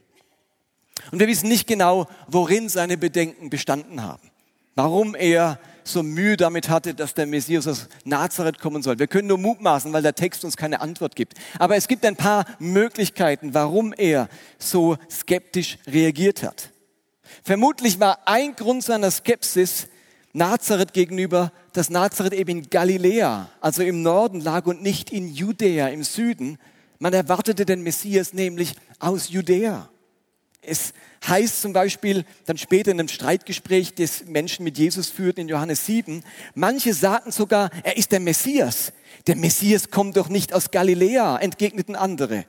Und 1.12 1.20
wir 1.20 1.28
wissen 1.28 1.48
nicht 1.48 1.68
genau, 1.68 2.08
worin 2.28 2.68
seine 2.68 2.98
Bedenken 2.98 3.50
bestanden 3.50 4.04
haben 4.04 4.30
warum 4.80 5.14
er 5.14 5.60
so 5.84 6.04
Mühe 6.04 6.38
damit 6.38 6.70
hatte, 6.70 6.94
dass 6.94 7.14
der 7.14 7.26
Messias 7.26 7.68
aus 7.68 7.90
Nazareth 8.06 8.60
kommen 8.60 8.82
soll. 8.82 8.98
Wir 8.98 9.08
können 9.08 9.28
nur 9.28 9.38
mutmaßen, 9.38 9.92
weil 9.92 10.02
der 10.02 10.16
Text 10.16 10.46
uns 10.46 10.56
keine 10.56 10.80
Antwort 10.80 11.18
gibt. 11.18 11.34
Aber 11.58 11.76
es 11.76 11.90
gibt 11.90 12.06
ein 12.06 12.16
paar 12.16 12.46
Möglichkeiten, 12.60 13.54
warum 13.54 13.92
er 13.92 14.30
so 14.58 14.96
skeptisch 15.12 15.80
reagiert 15.86 16.44
hat. 16.44 16.70
Vermutlich 17.44 18.00
war 18.00 18.20
ein 18.26 18.56
Grund 18.56 18.82
seiner 18.82 19.12
Skepsis 19.12 19.90
Nazareth 20.34 20.94
gegenüber, 20.94 21.52
dass 21.74 21.90
Nazareth 21.90 22.34
eben 22.34 22.60
in 22.60 22.70
Galiläa, 22.70 23.50
also 23.62 23.82
im 23.82 24.04
Norden 24.04 24.42
lag 24.42 24.66
und 24.66 24.82
nicht 24.82 25.12
in 25.12 25.28
Judäa 25.28 25.88
im 25.88 26.04
Süden. 26.04 26.58
Man 27.00 27.14
erwartete 27.14 27.66
den 27.66 27.82
Messias 27.82 28.34
nämlich 28.34 28.76
aus 29.00 29.30
Judäa. 29.30 29.90
Es 30.62 30.94
heißt 31.28 31.62
zum 31.62 31.74
Beispiel 31.74 32.26
dann 32.46 32.58
später 32.58 32.92
in 32.92 33.00
einem 33.00 33.08
Streitgespräch, 33.08 33.96
das 33.96 34.26
Menschen 34.26 34.64
mit 34.64 34.78
Jesus 34.78 35.10
führten 35.10 35.42
in 35.42 35.48
Johannes 35.48 35.86
7, 35.86 36.24
manche 36.54 36.94
sagten 36.94 37.32
sogar, 37.32 37.70
er 37.84 37.98
ist 37.98 38.12
der 38.12 38.20
Messias. 38.20 38.94
Der 39.28 39.36
Messias 39.36 39.90
kommt 39.90 40.18
doch 40.18 40.30
nicht 40.30 40.54
aus 40.54 40.72
Galiläa, 40.72 41.38
entgegneten 41.38 41.96
andere. 41.96 42.46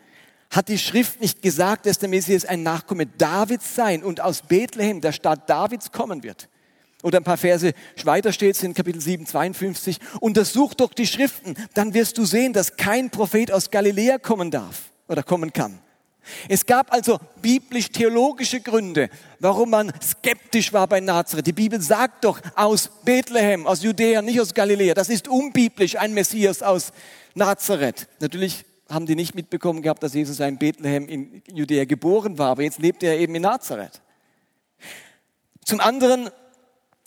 Hat 0.50 0.68
die 0.68 0.78
Schrift 0.78 1.20
nicht 1.20 1.42
gesagt, 1.42 1.86
dass 1.86 1.98
der 1.98 2.08
Messias 2.08 2.44
ein 2.44 2.62
Nachkomme 2.62 3.06
Davids 3.06 3.74
sein 3.74 4.02
und 4.02 4.20
aus 4.20 4.42
Bethlehem, 4.42 5.00
der 5.00 5.12
Stadt 5.12 5.48
Davids, 5.48 5.92
kommen 5.92 6.24
wird? 6.24 6.48
Oder 7.02 7.18
ein 7.18 7.24
paar 7.24 7.38
Verse 7.38 7.72
weiter 8.04 8.32
steht 8.32 8.56
es 8.56 8.62
in 8.62 8.74
Kapitel 8.74 9.00
7, 9.00 9.26
52. 9.26 9.98
Untersuch 10.20 10.74
doch 10.74 10.92
die 10.92 11.06
Schriften, 11.06 11.54
dann 11.74 11.94
wirst 11.94 12.18
du 12.18 12.24
sehen, 12.24 12.52
dass 12.52 12.76
kein 12.76 13.10
Prophet 13.10 13.50
aus 13.52 13.70
Galiläa 13.70 14.18
kommen 14.18 14.50
darf 14.50 14.92
oder 15.08 15.22
kommen 15.22 15.52
kann. 15.52 15.78
Es 16.48 16.66
gab 16.66 16.92
also 16.92 17.18
biblisch-theologische 17.40 18.60
Gründe, 18.60 19.08
warum 19.38 19.70
man 19.70 19.92
skeptisch 20.02 20.72
war 20.72 20.86
bei 20.86 21.00
Nazareth. 21.00 21.46
Die 21.46 21.52
Bibel 21.52 21.80
sagt 21.80 22.24
doch 22.24 22.40
aus 22.54 22.90
Bethlehem, 23.04 23.66
aus 23.66 23.82
Judäa, 23.82 24.20
nicht 24.20 24.40
aus 24.40 24.52
Galiläa. 24.52 24.94
Das 24.94 25.08
ist 25.08 25.28
unbiblisch, 25.28 25.96
ein 25.96 26.12
Messias 26.12 26.62
aus 26.62 26.92
Nazareth. 27.34 28.06
Natürlich 28.20 28.64
haben 28.88 29.06
die 29.06 29.14
nicht 29.14 29.34
mitbekommen 29.34 29.82
gehabt, 29.82 30.02
dass 30.02 30.14
Jesus 30.14 30.40
in 30.40 30.58
Bethlehem 30.58 31.08
in 31.08 31.42
Judäa 31.52 31.84
geboren 31.84 32.36
war, 32.38 32.50
aber 32.50 32.62
jetzt 32.62 32.78
lebt 32.78 33.02
er 33.02 33.18
eben 33.18 33.34
in 33.34 33.42
Nazareth. 33.42 34.02
Zum 35.64 35.80
anderen 35.80 36.30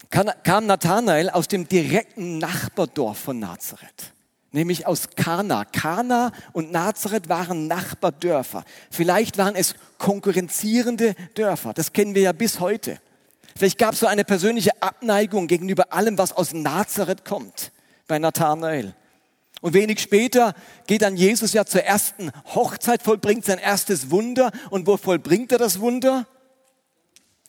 kam 0.09 0.65
Nathanael 0.67 1.29
aus 1.29 1.47
dem 1.47 1.67
direkten 1.67 2.37
Nachbardorf 2.37 3.17
von 3.17 3.39
Nazareth 3.39 4.13
nämlich 4.53 4.87
aus 4.87 5.09
Kana. 5.15 5.65
Kana 5.65 6.31
und 6.53 6.71
Nazareth 6.71 7.27
waren 7.27 7.67
Nachbardörfer. 7.67 8.63
Vielleicht 8.89 9.37
waren 9.37 9.55
es 9.55 9.75
konkurrenzierende 9.97 11.15
Dörfer. 11.35 11.73
Das 11.73 11.91
kennen 11.91 12.15
wir 12.15 12.21
ja 12.21 12.31
bis 12.31 12.59
heute. 12.59 12.99
Vielleicht 13.57 13.77
gab 13.77 13.93
es 13.93 13.99
so 13.99 14.07
eine 14.07 14.23
persönliche 14.23 14.81
Abneigung 14.81 15.47
gegenüber 15.47 15.91
allem, 15.91 16.17
was 16.17 16.31
aus 16.31 16.53
Nazareth 16.53 17.25
kommt, 17.25 17.71
bei 18.07 18.17
Nathanael. 18.17 18.95
Und 19.61 19.73
wenig 19.73 19.99
später 19.99 20.53
geht 20.87 21.03
dann 21.03 21.15
Jesus 21.15 21.53
ja 21.53 21.65
zur 21.65 21.83
ersten 21.83 22.31
Hochzeit, 22.53 23.01
vollbringt 23.01 23.45
sein 23.45 23.59
erstes 23.59 24.11
Wunder. 24.11 24.51
Und 24.69 24.87
wo 24.87 24.97
vollbringt 24.97 25.51
er 25.51 25.57
das 25.57 25.79
Wunder? 25.79 26.27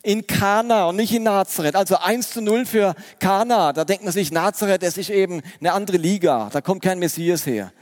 In 0.04 0.26
Kana 0.26 0.86
und 0.86 0.96
nicht 0.96 1.12
in 1.12 1.24
Nazareth. 1.24 1.74
Also 1.74 1.96
1 1.96 2.30
zu 2.30 2.42
0 2.42 2.66
für 2.66 2.94
Kana. 3.18 3.72
Da 3.72 3.84
denkt 3.84 4.04
man 4.04 4.12
sich, 4.12 4.30
Nazareth, 4.30 4.82
das 4.82 4.98
ist 4.98 5.10
eben 5.10 5.40
eine 5.60 5.72
andere 5.72 5.96
Liga. 5.96 6.50
Da 6.52 6.60
kommt 6.60 6.82
kein 6.82 6.98
Messias 6.98 7.46
her. 7.46 7.72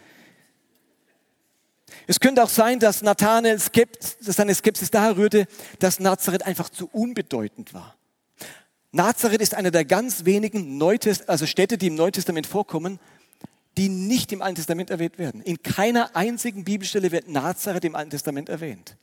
Es 2.06 2.20
könnte 2.20 2.42
auch 2.42 2.48
sein, 2.48 2.78
dass 2.78 3.02
Nathanael 3.02 3.58
Skept, 3.58 4.26
dass 4.26 4.36
seine 4.36 4.54
Skepsis 4.54 4.90
daher 4.90 5.16
rührte, 5.16 5.46
dass 5.78 6.00
Nazareth 6.00 6.46
einfach 6.46 6.68
zu 6.68 6.88
unbedeutend 6.92 7.74
war. 7.74 7.96
Nazareth 8.92 9.40
ist 9.40 9.54
eine 9.54 9.70
der 9.70 9.84
ganz 9.84 10.24
wenigen 10.24 10.78
Neutest 10.78 11.28
also 11.28 11.46
Städte, 11.46 11.76
die 11.76 11.88
im 11.88 11.94
Neutestament 11.96 12.46
vorkommen, 12.46 13.00
die 13.76 13.88
nicht 13.88 14.32
im 14.32 14.42
Alten 14.42 14.56
Testament 14.56 14.90
erwähnt 14.90 15.18
werden. 15.18 15.42
In 15.42 15.62
keiner 15.62 16.14
einzigen 16.14 16.64
Bibelstelle 16.64 17.10
wird 17.10 17.28
Nazareth 17.28 17.84
im 17.84 17.96
Alten 17.96 18.10
Testament 18.10 18.48
erwähnt. 18.48 18.96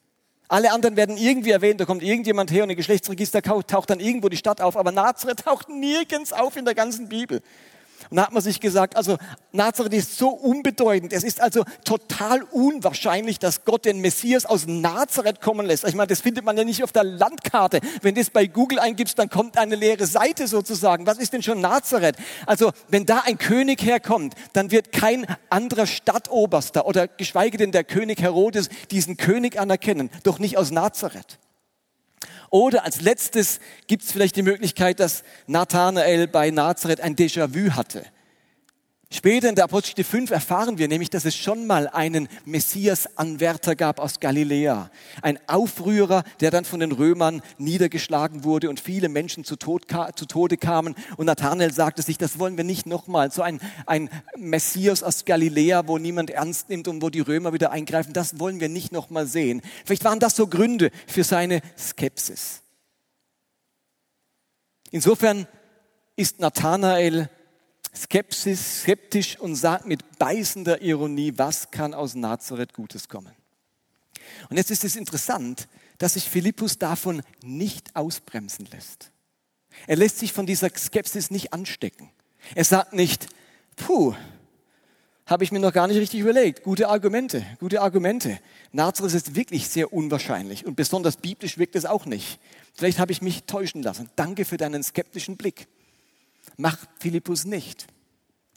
Alle 0.51 0.72
anderen 0.72 0.96
werden 0.96 1.15
irgendwie 1.15 1.51
erwähnt, 1.51 1.79
da 1.79 1.86
kommt 1.86 2.01
irgendjemand 2.01 2.51
her 2.51 2.63
und 2.63 2.72
im 2.72 2.75
Geschlechtsregister 2.75 3.44
taucht 3.44 3.91
dann 3.91 4.00
irgendwo 4.00 4.29
die 4.29 4.38
Stadt 4.38 4.62
auf, 4.62 4.75
aber 4.77 4.91
Nazareth 4.91 5.46
taucht 5.46 5.70
nirgends 5.70 6.34
auf 6.34 6.58
in 6.58 6.65
der 6.65 6.74
ganzen 6.74 7.08
Bibel. 7.08 7.44
Und 8.09 8.17
da 8.17 8.23
hat 8.23 8.33
man 8.33 8.41
sich 8.41 8.59
gesagt, 8.59 8.95
also 8.95 9.17
Nazareth 9.51 9.93
ist 9.93 10.17
so 10.17 10.29
unbedeutend. 10.29 11.13
Es 11.13 11.23
ist 11.23 11.41
also 11.41 11.63
total 11.85 12.41
unwahrscheinlich, 12.43 13.37
dass 13.37 13.65
Gott 13.65 13.85
den 13.85 14.01
Messias 14.01 14.47
aus 14.47 14.65
Nazareth 14.65 15.41
kommen 15.41 15.67
lässt. 15.67 15.87
Ich 15.87 15.93
meine, 15.93 16.07
das 16.07 16.21
findet 16.21 16.43
man 16.43 16.57
ja 16.57 16.63
nicht 16.63 16.83
auf 16.83 16.91
der 16.91 17.03
Landkarte. 17.03 17.81
Wenn 18.01 18.15
du 18.15 18.21
das 18.21 18.31
bei 18.31 18.47
Google 18.47 18.79
eingibst, 18.79 19.19
dann 19.19 19.29
kommt 19.29 19.57
eine 19.59 19.75
leere 19.75 20.07
Seite 20.07 20.47
sozusagen. 20.47 21.05
Was 21.05 21.19
ist 21.19 21.33
denn 21.33 21.43
schon 21.43 21.61
Nazareth? 21.61 22.15
Also, 22.47 22.71
wenn 22.87 23.05
da 23.05 23.21
ein 23.25 23.37
König 23.37 23.83
herkommt, 23.83 24.33
dann 24.53 24.71
wird 24.71 24.91
kein 24.91 25.27
anderer 25.51 25.85
Stadtoberster 25.85 26.87
oder 26.87 27.07
geschweige 27.07 27.57
denn 27.57 27.71
der 27.71 27.83
König 27.83 28.21
Herodes 28.21 28.69
diesen 28.89 29.17
König 29.17 29.59
anerkennen. 29.59 30.09
Doch 30.23 30.39
nicht 30.39 30.57
aus 30.57 30.71
Nazareth. 30.71 31.37
Oder 32.50 32.84
als 32.84 33.01
letztes 33.01 33.60
gibt 33.88 34.03
es 34.03 34.12
vielleicht 34.12 34.36
die 34.36 34.41
Möglichkeit, 34.41 35.00
dass 35.00 35.24
Nathanael 35.48 36.27
bei 36.27 36.50
Nazareth 36.50 37.01
ein 37.01 37.15
Déjà-vu 37.15 37.75
hatte. 37.75 38.06
Später 39.11 39.49
in 39.49 39.55
der 39.55 39.63
Apostelgeschichte 39.63 40.03
5 40.03 40.29
erfahren 40.29 40.77
wir 40.77 40.87
nämlich, 40.87 41.09
dass 41.09 41.25
es 41.25 41.35
schon 41.35 41.65
mal 41.65 41.87
einen 41.87 42.29
Messias-Anwärter 42.45 43.75
gab 43.75 43.99
aus 43.99 44.19
Galiläa. 44.19 44.91
Ein 45.23 45.39
Aufrührer, 45.47 46.23
der 46.41 46.51
dann 46.51 46.63
von 46.63 46.79
den 46.79 46.91
Römern 46.91 47.41
niedergeschlagen 47.57 48.43
wurde 48.43 48.69
und 48.69 48.79
viele 48.79 49.09
Menschen 49.09 49.43
zu, 49.43 49.55
Tod, 49.55 49.87
zu 50.13 50.27
Tode 50.27 50.57
kamen. 50.57 50.93
Und 51.17 51.25
Nathanael 51.25 51.73
sagte 51.73 52.03
sich, 52.03 52.19
das 52.19 52.37
wollen 52.37 52.55
wir 52.55 52.63
nicht 52.63 52.85
nochmal. 52.85 53.31
So 53.31 53.41
ein, 53.41 53.59
ein 53.87 54.11
Messias 54.37 55.01
aus 55.01 55.25
Galiläa, 55.25 55.87
wo 55.87 55.97
niemand 55.97 56.29
ernst 56.29 56.69
nimmt 56.69 56.87
und 56.87 57.01
wo 57.01 57.09
die 57.09 57.21
Römer 57.21 57.51
wieder 57.51 57.71
eingreifen, 57.71 58.13
das 58.13 58.39
wollen 58.39 58.59
wir 58.59 58.69
nicht 58.69 58.91
nochmal 58.91 59.25
sehen. 59.25 59.63
Vielleicht 59.85 60.05
waren 60.05 60.19
das 60.19 60.35
so 60.35 60.45
Gründe 60.45 60.91
für 61.07 61.23
seine 61.23 61.61
Skepsis. 61.75 62.61
Insofern 64.91 65.47
ist 66.15 66.39
Nathanael 66.39 67.27
Skepsis, 67.96 68.81
skeptisch 68.81 69.39
und 69.39 69.55
sagt 69.55 69.86
mit 69.86 70.19
beißender 70.19 70.81
Ironie, 70.81 71.34
was 71.36 71.72
kann 71.72 71.93
aus 71.93 72.15
Nazareth 72.15 72.74
Gutes 72.74 73.10
kommen? 73.10 73.34
Und 74.50 74.58
jetzt 74.58 74.72
ist 74.72 74.84
es 74.84 74.96
interessant, 74.96 75.67
dass 75.98 76.13
sich 76.13 76.29
Philippus 76.29 76.77
davon 76.77 77.22
nicht 77.43 77.96
ausbremsen 77.96 78.67
lässt. 78.72 79.12
Er 79.88 79.96
lässt 79.96 80.19
sich 80.19 80.34
von 80.34 80.46
dieser 80.46 80.69
Skepsis 80.75 81.31
nicht 81.31 81.53
anstecken. 81.53 82.10
Er 82.55 82.63
sagt 82.63 82.93
nicht, 82.93 83.27
puh, 83.75 84.13
habe 85.25 85.43
ich 85.43 85.51
mir 85.51 85.60
noch 85.60 85.74
gar 85.74 85.88
nicht 85.88 85.98
richtig 85.98 86.22
überlegt. 86.22 86.63
Gute 86.63 86.89
Argumente, 86.89 87.46
gute 87.60 87.81
Argumente. 87.81 88.39
Nazareth 88.72 89.13
ist 89.13 89.36
wirklich 89.36 89.67
sehr 89.67 89.93
unwahrscheinlich 89.93 90.65
und 90.65 90.75
besonders 90.75 91.17
biblisch 91.17 91.58
wirkt 91.58 91.75
es 91.75 91.86
auch 91.86 92.05
nicht. 92.05 92.39
Vielleicht 92.74 93.00
habe 93.00 93.12
ich 93.12 93.22
mich 93.22 93.43
täuschen 93.43 93.84
lassen. 93.84 94.10
Danke 94.15 94.46
für 94.46 94.58
deinen 94.58 94.84
skeptischen 94.84 95.38
Blick 95.38 95.67
macht 96.59 96.89
Philippus 96.99 97.45
nicht. 97.45 97.87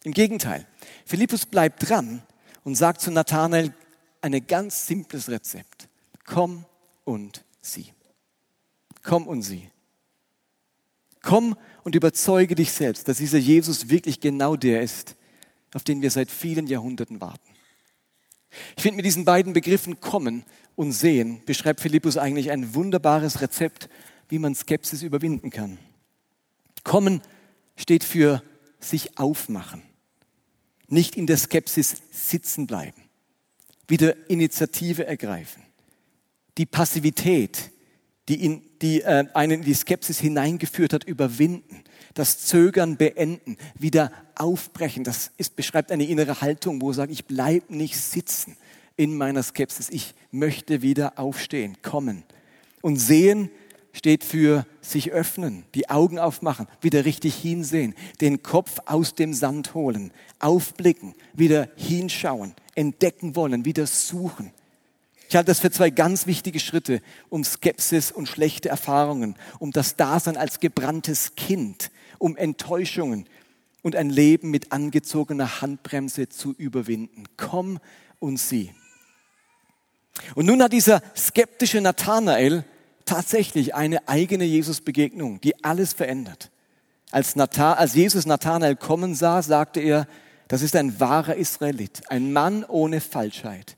Im 0.03 0.13
Gegenteil, 0.13 0.67
Philippus 1.07 1.47
bleibt 1.47 1.89
dran 1.89 2.23
und 2.65 2.75
sagt 2.75 3.01
zu 3.01 3.11
Nathanael 3.13 3.73
ein 4.21 4.47
ganz 4.47 4.87
simples 4.87 5.29
Rezept. 5.29 5.89
Komm 6.25 6.65
und 7.05 7.45
sieh. 7.61 7.93
Komm 9.03 9.27
und 9.29 9.43
sieh. 9.43 9.71
Komm 11.23 11.57
und 11.85 11.95
überzeuge 11.95 12.57
dich 12.57 12.73
selbst, 12.73 13.07
dass 13.07 13.19
dieser 13.19 13.39
Jesus 13.39 13.89
wirklich 13.89 14.21
genau 14.21 14.57
der 14.57 14.83
ist, 14.83 15.15
auf 15.73 15.85
den 15.85 16.03
wir 16.03 16.11
seit 16.11 16.31
vielen 16.31 16.67
Jahrhunderten 16.67 17.21
warten. 17.21 17.49
Ich 18.77 18.83
finde, 18.83 18.97
mit 18.97 19.07
diesen 19.07 19.25
beiden 19.25 19.53
Begriffen 19.53 20.01
kommen 20.01 20.45
und 20.75 20.93
sehen 20.93 21.41
beschreibt 21.47 21.81
Philippus 21.81 22.17
eigentlich 22.17 22.51
ein 22.51 22.75
wunderbares 22.75 23.41
Rezept, 23.41 23.89
wie 24.29 24.41
man 24.41 24.57
Skepsis 24.57 25.03
überwinden 25.03 25.51
kann. 25.51 25.79
Kommen 26.83 27.23
steht 27.77 28.05
für 28.05 28.43
sich 28.81 29.19
aufmachen, 29.19 29.83
nicht 30.89 31.17
in 31.17 31.27
der 31.27 31.37
Skepsis 31.37 31.97
sitzen 32.11 32.67
bleiben, 32.67 33.03
wieder 33.89 34.15
Initiative 34.29 35.07
ergreifen. 35.07 35.63
Die 36.59 36.67
Passivität, 36.67 37.71
die, 38.29 38.45
in, 38.45 38.63
die 38.83 39.03
äh, 39.03 39.27
einen 39.35 39.61
in 39.61 39.65
die 39.65 39.75
Skepsis 39.75 40.19
hineingeführt 40.19 40.93
hat, 40.93 41.05
überwinden, 41.05 41.83
das 42.15 42.41
Zögern 42.47 42.97
beenden, 42.97 43.57
wieder 43.79 44.13
aufbrechen. 44.35 45.05
Das 45.05 45.31
ist, 45.39 45.57
beschreibt 45.57 45.91
eine 45.91 46.05
innere 46.05 46.41
Haltung, 46.41 46.83
wo 46.83 46.93
sagt, 46.93 47.11
ich 47.11 47.25
bleibe 47.25 47.75
nicht 47.75 47.99
sitzen 47.99 48.57
in 48.97 49.17
meiner 49.17 49.43
Skepsis. 49.43 49.89
Ich 49.91 50.15
möchte 50.31 50.83
wieder 50.83 51.19
aufstehen, 51.19 51.79
kommen. 51.83 52.25
Und 52.81 52.97
sehen 52.97 53.51
steht 53.93 54.25
für 54.25 54.67
sich 54.81 55.13
öffnen, 55.13 55.65
die 55.75 55.91
Augen 55.91 56.19
aufmachen, 56.19 56.67
wieder 56.81 57.05
richtig 57.05 57.35
hinsehen, 57.35 57.95
den 58.21 58.43
Kopf 58.43 58.79
aus 58.87 59.15
dem 59.15 59.35
Sand 59.35 59.75
holen, 59.75 60.13
aufblicken, 60.39 61.15
wieder 61.35 61.69
hinschauen, 61.77 62.55
entdecken 62.75 63.37
wollen, 63.37 63.65
wieder 63.65 63.87
suchen. 63.87 64.53
Ich 65.29 65.37
halte 65.37 65.47
das 65.47 65.61
für 65.61 65.71
zwei 65.71 65.91
ganz 65.91 66.27
wichtige 66.27 66.61
Schritte, 66.61 67.01
um 67.31 67.43
Skepsis 67.43 68.13
und 68.13 68.29
schlechte 68.29 68.69
Erfahrungen, 68.69 69.37
um 69.59 69.71
das 69.71 69.97
Dasein 69.97 70.37
als 70.37 70.61
gebranntes 70.61 71.35
Kind, 71.37 71.91
um 72.19 72.37
Enttäuschungen 72.37 73.27
und 73.83 73.97
ein 73.97 74.11
Leben 74.11 74.51
mit 74.51 74.73
angezogener 74.73 75.61
Handbremse 75.61 76.29
zu 76.29 76.53
überwinden. 76.53 77.25
Komm 77.37 77.79
und 78.19 78.39
sieh. 78.39 78.73
Und 80.35 80.47
nun 80.47 80.63
hat 80.63 80.73
dieser 80.73 81.03
skeptische 81.17 81.81
Nathanael 81.81 82.65
tatsächlich 83.07 83.75
eine 83.75 84.09
eigene 84.09 84.45
Jesus-Begegnung, 84.45 85.41
die 85.41 85.65
alles 85.65 85.93
verändert. 85.93 86.51
Als, 87.11 87.37
Nathan, 87.37 87.77
als 87.77 87.95
Jesus 87.95 88.27
Nathanael 88.27 88.77
kommen 88.77 89.15
sah, 89.15 89.43
sagte 89.43 89.81
er, 89.81 90.07
das 90.49 90.63
ist 90.63 90.77
ein 90.77 90.99
wahrer 91.01 91.37
Israelit, 91.37 92.03
ein 92.11 92.33
Mann 92.33 92.65
ohne 92.65 93.01
Falschheit. 93.01 93.77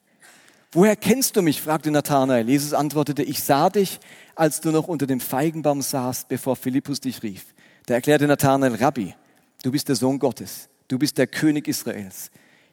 Woher 0.73 0.97
kennst 0.97 1.37
du 1.37 1.43
mich? 1.43 1.63
fragte 1.63 1.93
Nathanael. 1.93 2.49
Jesus 2.49 2.75
antwortete, 2.75 3.23
ich 3.23 3.43
sah 3.45 3.71
dich, 3.71 4.01
als 4.35 4.61
du 4.61 4.73
noch 4.73 4.89
unter 4.89 5.07
dem 5.07 5.21
Feigenbaum 5.21 5.83
saßt, 5.83 6.27
bevor 6.27 6.57
Philippus 6.57 7.01
dich 7.01 7.23
rief. 7.23 7.55
Da 7.87 7.95
erklärte 7.95 8.27
Nathanael, 8.27 8.75
Rabbi, 8.75 9.15
du 9.63 9.71
bist 9.71 9.89
der 9.89 9.95
Sohn 9.95 10.19
Gottes, 10.19 10.69
du 10.89 10.99
bist 10.99 11.19
der 11.19 11.29
König 11.29 11.69
Israels. 11.69 12.31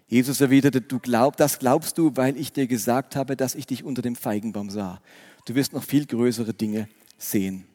Jesus 0.07 0.41
erwiderte, 0.41 0.81
du 0.81 0.99
glaub, 0.99 1.37
das 1.37 1.59
glaubst 1.59 1.97
du, 1.97 2.11
weil 2.15 2.37
ich 2.37 2.51
dir 2.51 2.67
gesagt 2.67 3.15
habe, 3.15 3.37
dass 3.37 3.55
ich 3.55 3.67
dich 3.67 3.83
unter 3.83 4.01
dem 4.01 4.15
Feigenbaum 4.15 4.69
sah. 4.69 4.99
Du 5.45 5.55
wirst 5.55 5.73
noch 5.73 5.83
viel 5.83 6.05
größere 6.05 6.53
Dinge 6.53 6.87
sehen. 7.17 7.65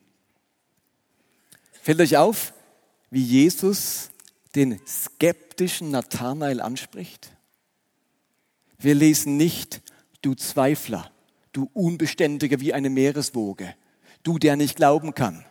Fällt 1.82 2.00
euch 2.00 2.16
auf, 2.16 2.52
wie 3.10 3.22
Jesus 3.22 4.10
den 4.54 4.80
skeptischen 4.86 5.90
Nathanael 5.90 6.60
anspricht? 6.60 7.30
Wir 8.78 8.94
lesen 8.94 9.36
nicht, 9.36 9.82
du 10.22 10.34
Zweifler, 10.34 11.10
du 11.52 11.70
Unbeständiger 11.72 12.60
wie 12.60 12.74
eine 12.74 12.90
Meereswoge, 12.90 13.74
du, 14.22 14.38
der 14.38 14.56
nicht 14.56 14.76
glauben 14.76 15.14
kann. 15.14 15.44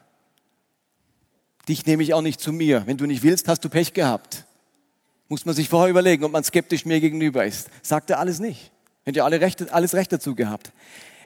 Dich 1.67 1.85
nehme 1.85 2.03
ich 2.03 2.13
auch 2.13 2.21
nicht 2.21 2.39
zu 2.39 2.53
mir. 2.53 2.83
Wenn 2.85 2.97
du 2.97 3.05
nicht 3.05 3.23
willst, 3.23 3.47
hast 3.47 3.63
du 3.65 3.69
Pech 3.69 3.93
gehabt. 3.93 4.45
Muss 5.27 5.45
man 5.45 5.55
sich 5.55 5.69
vorher 5.69 5.89
überlegen, 5.89 6.23
ob 6.23 6.31
man 6.31 6.43
skeptisch 6.43 6.85
mir 6.85 6.99
gegenüber 6.99 7.45
ist. 7.45 7.69
Sagt 7.81 8.11
er 8.11 8.19
alles 8.19 8.39
nicht. 8.39 8.71
Hätte 9.03 9.19
ja 9.19 9.25
alle 9.25 9.41
Recht, 9.41 9.71
alles 9.71 9.95
Recht 9.95 10.11
dazu 10.11 10.35
gehabt. 10.35 10.71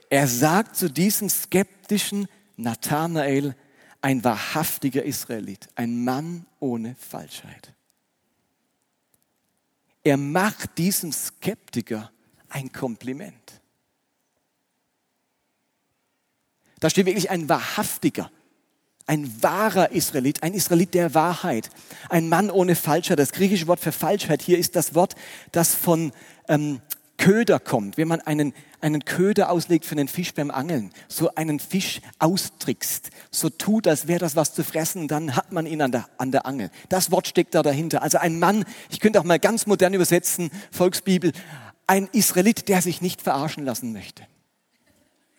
Er 0.09 0.27
sagt 0.27 0.75
zu 0.75 0.89
diesem 0.89 1.29
skeptischen 1.29 2.27
Nathanael, 2.57 3.55
ein 4.01 4.23
wahrhaftiger 4.23 5.03
Israelit, 5.03 5.67
ein 5.75 6.03
Mann 6.03 6.45
ohne 6.59 6.95
Falschheit. 6.95 7.73
Er 10.03 10.17
macht 10.17 10.77
diesem 10.77 11.11
Skeptiker 11.11 12.11
ein 12.47 12.71
Kompliment. 12.71 13.61
Da 16.79 16.89
steht 16.89 17.05
wirklich 17.05 17.29
ein 17.29 17.49
wahrhaftiger, 17.49 18.31
ein 19.05 19.43
wahrer 19.43 19.91
Israelit, 19.91 20.43
ein 20.43 20.53
Israelit 20.53 20.93
der 20.93 21.13
Wahrheit, 21.13 21.69
ein 22.07 22.29
Mann 22.29 22.49
ohne 22.49 22.75
Falschheit. 22.75 23.19
Das 23.19 23.33
griechische 23.33 23.67
Wort 23.67 23.81
für 23.81 23.91
Falschheit 23.91 24.41
hier 24.41 24.57
ist 24.57 24.77
das 24.77 24.95
Wort, 24.95 25.15
das 25.51 25.75
von 25.75 26.13
ähm, 26.47 26.81
Köder 27.19 27.59
kommt. 27.59 27.97
Wenn 27.97 28.07
man 28.07 28.21
einen, 28.21 28.53
einen 28.81 29.05
Köder 29.05 29.51
auslegt 29.51 29.85
für 29.85 29.91
einen 29.91 30.07
Fisch 30.07 30.33
beim 30.33 30.49
Angeln, 30.49 30.91
so 31.07 31.35
einen 31.35 31.59
Fisch 31.59 32.01
austrickst, 32.17 33.11
so 33.29 33.49
tut, 33.49 33.87
als 33.87 34.07
wäre 34.07 34.19
das 34.19 34.35
was 34.35 34.55
zu 34.55 34.63
fressen, 34.63 35.07
dann 35.07 35.35
hat 35.35 35.51
man 35.51 35.67
ihn 35.67 35.81
an 35.81 35.91
der, 35.91 36.09
an 36.17 36.31
der 36.31 36.47
Angel. 36.47 36.71
Das 36.87 37.11
Wort 37.11 37.27
steckt 37.27 37.53
da 37.53 37.61
dahinter. 37.61 38.01
Also 38.01 38.17
ein 38.17 38.39
Mann, 38.39 38.65
ich 38.89 38.99
könnte 38.99 39.19
auch 39.19 39.25
mal 39.25 39.37
ganz 39.37 39.67
modern 39.67 39.93
übersetzen, 39.93 40.49
Volksbibel, 40.71 41.33
ein 41.85 42.07
Israelit, 42.13 42.69
der 42.69 42.81
sich 42.81 43.01
nicht 43.01 43.21
verarschen 43.21 43.65
lassen 43.65 43.91
möchte. 43.91 44.23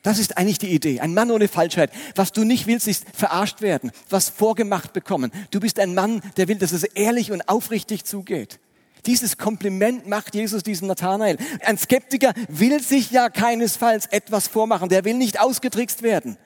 Das 0.02 0.18
ist 0.18 0.38
eigentlich 0.38 0.58
die 0.58 0.74
Idee. 0.74 1.00
Ein 1.00 1.14
Mann 1.14 1.30
ohne 1.30 1.48
Falschheit. 1.48 1.90
Was 2.14 2.32
du 2.32 2.44
nicht 2.44 2.66
willst, 2.66 2.88
ist 2.88 3.04
verarscht 3.14 3.62
werden, 3.62 3.90
was 4.08 4.28
vorgemacht 4.28 4.92
bekommen. 4.92 5.32
Du 5.50 5.60
bist 5.60 5.78
ein 5.78 5.94
Mann, 5.94 6.22
der 6.36 6.48
will, 6.48 6.58
dass 6.58 6.72
es 6.72 6.84
ehrlich 6.84 7.32
und 7.32 7.48
aufrichtig 7.48 8.04
zugeht. 8.04 8.60
Dieses 9.06 9.38
Kompliment 9.38 10.06
macht 10.06 10.34
Jesus 10.34 10.62
diesem 10.62 10.88
Nathanael. 10.88 11.38
Ein 11.64 11.78
Skeptiker 11.78 12.32
will 12.48 12.82
sich 12.82 13.10
ja 13.10 13.28
keinesfalls 13.28 14.06
etwas 14.06 14.48
vormachen. 14.48 14.88
Der 14.88 15.04
will 15.04 15.14
nicht 15.14 15.40
ausgetrickst 15.40 16.02
werden. 16.02 16.36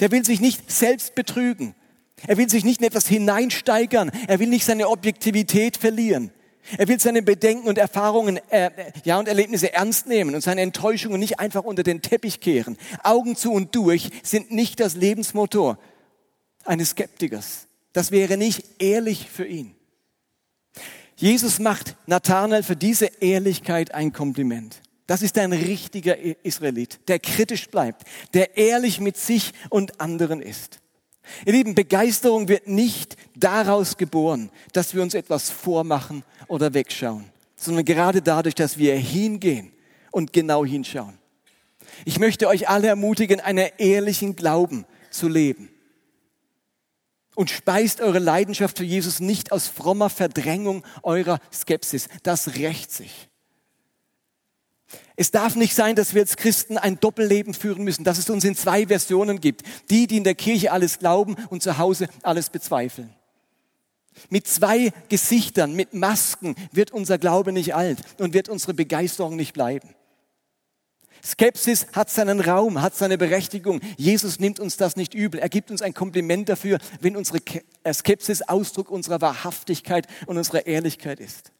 Der 0.00 0.10
will 0.10 0.24
sich 0.24 0.40
nicht 0.40 0.70
selbst 0.70 1.14
betrügen. 1.14 1.74
Er 2.26 2.36
will 2.36 2.48
sich 2.48 2.64
nicht 2.64 2.80
in 2.80 2.86
etwas 2.86 3.06
hineinsteigern. 3.06 4.10
Er 4.28 4.38
will 4.38 4.48
nicht 4.48 4.64
seine 4.64 4.88
Objektivität 4.88 5.76
verlieren. 5.76 6.30
Er 6.78 6.86
will 6.88 7.00
seine 7.00 7.22
Bedenken 7.22 7.68
und 7.68 7.76
Erfahrungen 7.76 8.38
äh, 8.50 8.70
ja, 9.04 9.18
und 9.18 9.26
Erlebnisse 9.26 9.72
ernst 9.72 10.06
nehmen 10.06 10.34
und 10.34 10.42
seine 10.42 10.60
Enttäuschungen 10.60 11.18
nicht 11.18 11.40
einfach 11.40 11.64
unter 11.64 11.82
den 11.82 12.02
Teppich 12.02 12.40
kehren. 12.40 12.78
Augen 13.02 13.34
zu 13.34 13.52
und 13.52 13.74
durch 13.74 14.10
sind 14.22 14.52
nicht 14.52 14.78
das 14.78 14.94
Lebensmotto 14.94 15.76
eines 16.64 16.90
Skeptikers. 16.90 17.66
Das 17.92 18.10
wäre 18.10 18.36
nicht 18.36 18.80
ehrlich 18.80 19.28
für 19.28 19.46
ihn. 19.46 19.74
Jesus 21.22 21.60
macht 21.60 21.94
Nathanael 22.06 22.64
für 22.64 22.74
diese 22.74 23.06
Ehrlichkeit 23.20 23.94
ein 23.94 24.12
Kompliment. 24.12 24.82
Das 25.06 25.22
ist 25.22 25.38
ein 25.38 25.52
richtiger 25.52 26.18
Israelit, 26.44 26.98
der 27.06 27.20
kritisch 27.20 27.68
bleibt, 27.68 28.02
der 28.34 28.56
ehrlich 28.56 28.98
mit 28.98 29.16
sich 29.16 29.52
und 29.70 30.00
anderen 30.00 30.42
ist. 30.42 30.80
Ihr 31.46 31.52
Lieben, 31.52 31.76
Begeisterung 31.76 32.48
wird 32.48 32.66
nicht 32.66 33.16
daraus 33.36 33.96
geboren, 33.96 34.50
dass 34.72 34.96
wir 34.96 35.02
uns 35.02 35.14
etwas 35.14 35.48
vormachen 35.48 36.24
oder 36.48 36.74
wegschauen, 36.74 37.26
sondern 37.54 37.84
gerade 37.84 38.20
dadurch, 38.20 38.56
dass 38.56 38.76
wir 38.76 38.96
hingehen 38.96 39.70
und 40.10 40.32
genau 40.32 40.64
hinschauen. 40.64 41.16
Ich 42.04 42.18
möchte 42.18 42.48
euch 42.48 42.68
alle 42.68 42.88
ermutigen, 42.88 43.38
einen 43.38 43.70
ehrlichen 43.78 44.34
Glauben 44.34 44.86
zu 45.10 45.28
leben. 45.28 45.71
Und 47.34 47.50
speist 47.50 48.00
eure 48.00 48.18
Leidenschaft 48.18 48.78
für 48.78 48.84
Jesus 48.84 49.20
nicht 49.20 49.52
aus 49.52 49.66
frommer 49.66 50.10
Verdrängung 50.10 50.84
eurer 51.02 51.38
Skepsis. 51.50 52.08
Das 52.22 52.56
rächt 52.56 52.92
sich. 52.92 53.28
Es 55.16 55.30
darf 55.30 55.56
nicht 55.56 55.74
sein, 55.74 55.96
dass 55.96 56.14
wir 56.14 56.22
als 56.22 56.36
Christen 56.36 56.78
ein 56.78 56.98
Doppelleben 56.98 57.54
führen 57.54 57.84
müssen, 57.84 58.04
dass 58.04 58.18
es 58.18 58.30
uns 58.30 58.44
in 58.44 58.56
zwei 58.56 58.86
Versionen 58.86 59.40
gibt. 59.40 59.62
Die, 59.90 60.06
die 60.06 60.16
in 60.16 60.24
der 60.24 60.34
Kirche 60.34 60.72
alles 60.72 60.98
glauben 60.98 61.36
und 61.48 61.62
zu 61.62 61.78
Hause 61.78 62.08
alles 62.22 62.50
bezweifeln. 62.50 63.14
Mit 64.28 64.46
zwei 64.46 64.92
Gesichtern, 65.08 65.74
mit 65.74 65.94
Masken 65.94 66.54
wird 66.70 66.90
unser 66.90 67.18
Glaube 67.18 67.52
nicht 67.52 67.74
alt 67.74 67.98
und 68.18 68.34
wird 68.34 68.48
unsere 68.48 68.74
Begeisterung 68.74 69.36
nicht 69.36 69.54
bleiben. 69.54 69.94
Skepsis 71.24 71.86
hat 71.92 72.10
seinen 72.10 72.40
Raum, 72.40 72.82
hat 72.82 72.96
seine 72.96 73.16
Berechtigung. 73.16 73.80
Jesus 73.96 74.40
nimmt 74.40 74.58
uns 74.58 74.76
das 74.76 74.96
nicht 74.96 75.14
übel. 75.14 75.38
Er 75.38 75.48
gibt 75.48 75.70
uns 75.70 75.80
ein 75.80 75.94
Kompliment 75.94 76.48
dafür, 76.48 76.78
wenn 77.00 77.16
unsere 77.16 77.38
äh, 77.84 77.94
Skepsis 77.94 78.42
Ausdruck 78.42 78.90
unserer 78.90 79.20
Wahrhaftigkeit 79.20 80.08
und 80.26 80.36
unserer 80.36 80.66
Ehrlichkeit 80.66 81.20
ist. 81.20 81.52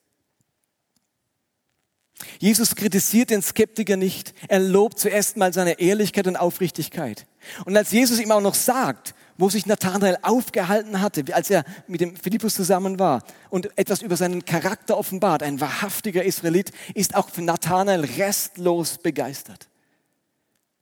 Jesus 2.39 2.75
kritisiert 2.75 3.31
den 3.31 3.43
Skeptiker 3.43 3.97
nicht. 3.97 4.35
Er 4.49 4.61
lobt 4.61 4.99
zuerst 4.99 5.37
mal 5.37 5.53
seine 5.53 5.79
Ehrlichkeit 5.81 6.27
und 6.27 6.37
Aufrichtigkeit. 6.37 7.27
Und 7.65 7.77
als 7.77 7.93
Jesus 7.93 8.21
ihm 8.21 8.33
auch 8.33 8.41
noch 8.41 8.55
sagt, 8.55 9.15
wo 9.43 9.51
sich 9.51 9.67
Nathanael 9.67 10.19
aufgehalten 10.23 11.01
hatte, 11.01 11.25
als 11.35 11.51
er 11.51 11.65
mit 11.89 12.01
dem 12.01 12.15
Philippus 12.15 12.55
zusammen 12.55 13.01
war 13.01 13.25
und 13.51 13.77
etwas 13.77 14.01
über 14.01 14.17
seinen 14.17 14.45
Charakter 14.45 14.97
offenbart, 14.97 15.43
ein 15.43 15.61
wahrhaftiger 15.61 16.23
Israelit, 16.23 16.71
ist 16.95 17.17
auch 17.17 17.29
für 17.29 17.43
Nathanael 17.43 18.05
restlos 18.05 18.99
begeistert. 18.99 19.67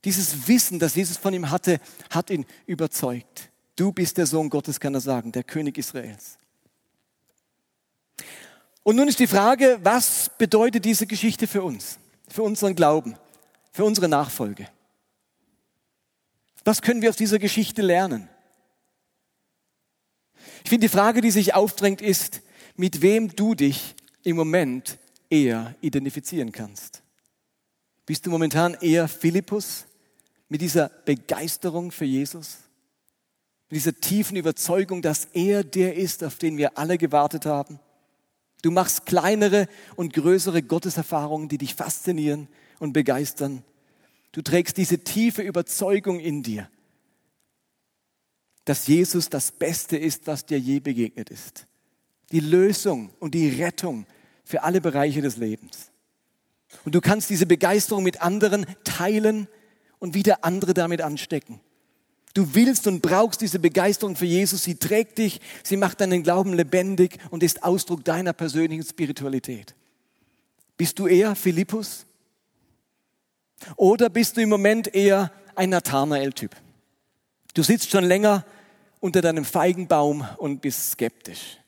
Dieses 0.04 0.46
Wissen, 0.46 0.78
das 0.78 0.94
Jesus 0.94 1.16
von 1.16 1.32
ihm 1.32 1.50
hatte, 1.50 1.80
hat 2.10 2.28
ihn 2.28 2.44
überzeugt. 2.66 3.48
Du 3.76 3.92
bist 3.92 4.18
der 4.18 4.26
Sohn 4.26 4.50
Gottes, 4.50 4.78
kann 4.78 4.92
er 4.92 5.00
sagen, 5.00 5.32
der 5.32 5.42
König 5.42 5.78
Israels. 5.78 6.36
Und 8.82 8.96
nun 8.96 9.08
ist 9.08 9.20
die 9.20 9.26
Frage, 9.26 9.78
was 9.82 10.30
bedeutet 10.36 10.84
diese 10.84 11.06
Geschichte 11.06 11.46
für 11.46 11.62
uns, 11.62 11.98
für 12.28 12.42
unseren 12.42 12.74
Glauben, 12.74 13.16
für 13.72 13.86
unsere 13.86 14.10
Nachfolge? 14.10 14.68
Was 16.62 16.82
können 16.82 17.00
wir 17.00 17.08
aus 17.08 17.16
dieser 17.16 17.38
Geschichte 17.38 17.80
lernen? 17.80 18.28
Ich 20.64 20.70
finde, 20.70 20.86
die 20.86 20.92
Frage, 20.92 21.20
die 21.20 21.30
sich 21.30 21.54
aufdrängt, 21.54 22.02
ist, 22.02 22.42
mit 22.76 23.02
wem 23.02 23.34
du 23.34 23.54
dich 23.54 23.94
im 24.22 24.36
Moment 24.36 24.98
eher 25.28 25.74
identifizieren 25.80 26.52
kannst. 26.52 27.02
Bist 28.06 28.26
du 28.26 28.30
momentan 28.30 28.74
eher 28.80 29.08
Philippus 29.08 29.86
mit 30.48 30.60
dieser 30.60 30.88
Begeisterung 31.04 31.92
für 31.92 32.04
Jesus? 32.04 32.58
Mit 33.68 33.76
dieser 33.76 33.94
tiefen 33.94 34.36
Überzeugung, 34.36 35.00
dass 35.00 35.26
er 35.26 35.62
der 35.62 35.94
ist, 35.94 36.24
auf 36.24 36.36
den 36.36 36.56
wir 36.56 36.76
alle 36.76 36.98
gewartet 36.98 37.46
haben? 37.46 37.78
Du 38.62 38.70
machst 38.70 39.06
kleinere 39.06 39.68
und 39.96 40.12
größere 40.12 40.62
Gotteserfahrungen, 40.62 41.48
die 41.48 41.58
dich 41.58 41.74
faszinieren 41.74 42.48
und 42.78 42.92
begeistern. 42.92 43.62
Du 44.32 44.42
trägst 44.42 44.76
diese 44.76 44.98
tiefe 44.98 45.42
Überzeugung 45.42 46.20
in 46.20 46.42
dir, 46.42 46.68
dass 48.70 48.86
Jesus 48.86 49.28
das 49.28 49.50
Beste 49.50 49.96
ist, 49.96 50.28
was 50.28 50.46
dir 50.46 50.56
je 50.56 50.78
begegnet 50.78 51.28
ist. 51.28 51.66
Die 52.30 52.38
Lösung 52.38 53.10
und 53.18 53.34
die 53.34 53.48
Rettung 53.48 54.06
für 54.44 54.62
alle 54.62 54.80
Bereiche 54.80 55.20
des 55.22 55.38
Lebens. 55.38 55.90
Und 56.84 56.94
du 56.94 57.00
kannst 57.00 57.30
diese 57.30 57.46
Begeisterung 57.46 58.04
mit 58.04 58.22
anderen 58.22 58.64
teilen 58.84 59.48
und 59.98 60.14
wieder 60.14 60.44
andere 60.44 60.72
damit 60.72 61.00
anstecken. 61.00 61.58
Du 62.32 62.54
willst 62.54 62.86
und 62.86 63.02
brauchst 63.02 63.40
diese 63.40 63.58
Begeisterung 63.58 64.14
für 64.14 64.26
Jesus. 64.26 64.62
Sie 64.62 64.76
trägt 64.76 65.18
dich, 65.18 65.40
sie 65.64 65.76
macht 65.76 66.00
deinen 66.00 66.22
Glauben 66.22 66.52
lebendig 66.52 67.18
und 67.30 67.42
ist 67.42 67.64
Ausdruck 67.64 68.04
deiner 68.04 68.34
persönlichen 68.34 68.84
Spiritualität. 68.84 69.74
Bist 70.76 70.96
du 71.00 71.08
eher 71.08 71.34
Philippus? 71.34 72.06
Oder 73.74 74.08
bist 74.10 74.36
du 74.36 74.42
im 74.42 74.48
Moment 74.48 74.94
eher 74.94 75.32
ein 75.56 75.70
Nathanael-Typ? 75.70 76.54
Du 77.52 77.64
sitzt 77.64 77.90
schon 77.90 78.04
länger 78.04 78.44
unter 79.00 79.22
deinem 79.22 79.44
Feigenbaum 79.44 80.28
und 80.36 80.60
bist 80.60 80.92
skeptisch. 80.92 81.58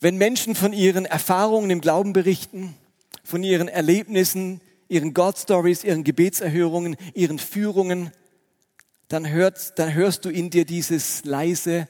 Wenn 0.00 0.16
Menschen 0.16 0.54
von 0.54 0.72
ihren 0.72 1.06
Erfahrungen 1.06 1.70
im 1.70 1.80
Glauben 1.80 2.12
berichten, 2.12 2.74
von 3.24 3.42
ihren 3.42 3.68
Erlebnissen, 3.68 4.60
ihren 4.88 5.14
God 5.14 5.38
Stories, 5.38 5.84
ihren 5.84 6.04
Gebetserhörungen, 6.04 6.96
ihren 7.14 7.38
Führungen, 7.38 8.10
dann, 9.08 9.28
hört, 9.28 9.78
dann 9.78 9.94
hörst 9.94 10.24
du 10.24 10.30
in 10.30 10.50
dir 10.50 10.64
dieses 10.64 11.24
leise, 11.24 11.88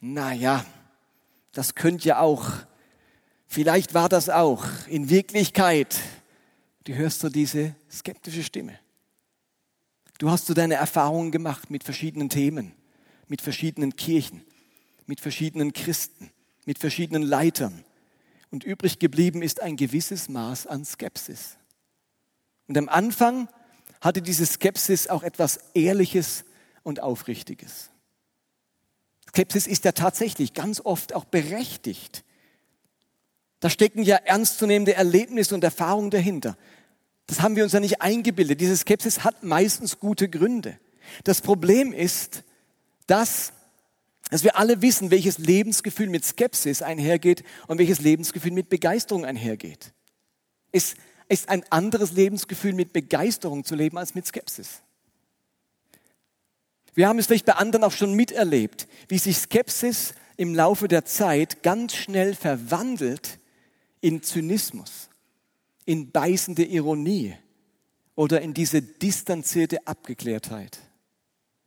naja, 0.00 0.64
das 1.52 1.74
könnte 1.74 2.08
ja 2.08 2.20
auch, 2.20 2.50
vielleicht 3.46 3.94
war 3.94 4.08
das 4.08 4.28
auch, 4.28 4.64
in 4.88 5.10
Wirklichkeit, 5.10 5.96
du 6.84 6.94
hörst 6.94 7.20
so 7.20 7.28
diese 7.28 7.74
skeptische 7.90 8.42
Stimme. 8.42 8.78
Du 10.20 10.30
hast 10.30 10.44
so 10.44 10.52
deine 10.52 10.74
Erfahrungen 10.74 11.30
gemacht 11.30 11.70
mit 11.70 11.82
verschiedenen 11.82 12.28
Themen, 12.28 12.74
mit 13.28 13.40
verschiedenen 13.40 13.96
Kirchen, 13.96 14.44
mit 15.06 15.18
verschiedenen 15.18 15.72
Christen, 15.72 16.30
mit 16.66 16.78
verschiedenen 16.78 17.22
Leitern. 17.22 17.86
Und 18.50 18.62
übrig 18.62 18.98
geblieben 18.98 19.40
ist 19.40 19.62
ein 19.62 19.76
gewisses 19.76 20.28
Maß 20.28 20.66
an 20.66 20.84
Skepsis. 20.84 21.56
Und 22.68 22.76
am 22.76 22.90
Anfang 22.90 23.48
hatte 24.02 24.20
diese 24.20 24.44
Skepsis 24.44 25.08
auch 25.08 25.22
etwas 25.22 25.58
Ehrliches 25.72 26.44
und 26.82 27.00
Aufrichtiges. 27.00 27.88
Skepsis 29.26 29.66
ist 29.66 29.86
ja 29.86 29.92
tatsächlich 29.92 30.52
ganz 30.52 30.82
oft 30.84 31.14
auch 31.14 31.24
berechtigt. 31.24 32.24
Da 33.60 33.70
stecken 33.70 34.02
ja 34.02 34.16
ernstzunehmende 34.16 34.92
Erlebnisse 34.92 35.54
und 35.54 35.64
Erfahrungen 35.64 36.10
dahinter. 36.10 36.58
Das 37.30 37.42
haben 37.42 37.54
wir 37.54 37.62
uns 37.62 37.72
ja 37.72 37.78
nicht 37.78 38.02
eingebildet. 38.02 38.60
Diese 38.60 38.76
Skepsis 38.76 39.22
hat 39.22 39.44
meistens 39.44 40.00
gute 40.00 40.28
Gründe. 40.28 40.80
Das 41.22 41.40
Problem 41.40 41.92
ist, 41.92 42.42
dass, 43.06 43.52
dass 44.30 44.42
wir 44.42 44.58
alle 44.58 44.82
wissen, 44.82 45.12
welches 45.12 45.38
Lebensgefühl 45.38 46.08
mit 46.08 46.24
Skepsis 46.24 46.82
einhergeht 46.82 47.44
und 47.68 47.78
welches 47.78 48.00
Lebensgefühl 48.00 48.50
mit 48.50 48.68
Begeisterung 48.68 49.24
einhergeht. 49.24 49.92
Es 50.72 50.96
ist 51.28 51.48
ein 51.48 51.62
anderes 51.70 52.10
Lebensgefühl 52.10 52.72
mit 52.72 52.92
Begeisterung 52.92 53.64
zu 53.64 53.76
leben 53.76 53.96
als 53.96 54.16
mit 54.16 54.26
Skepsis. 54.26 54.82
Wir 56.94 57.06
haben 57.06 57.20
es 57.20 57.28
vielleicht 57.28 57.46
bei 57.46 57.52
anderen 57.52 57.84
auch 57.84 57.92
schon 57.92 58.14
miterlebt, 58.14 58.88
wie 59.06 59.18
sich 59.18 59.38
Skepsis 59.38 60.14
im 60.36 60.52
Laufe 60.52 60.88
der 60.88 61.04
Zeit 61.04 61.62
ganz 61.62 61.94
schnell 61.94 62.34
verwandelt 62.34 63.38
in 64.00 64.20
Zynismus, 64.20 65.09
in 65.84 66.10
beißende 66.10 66.64
Ironie 66.64 67.34
oder 68.14 68.40
in 68.40 68.54
diese 68.54 68.82
distanzierte 68.82 69.86
Abgeklärtheit. 69.86 70.78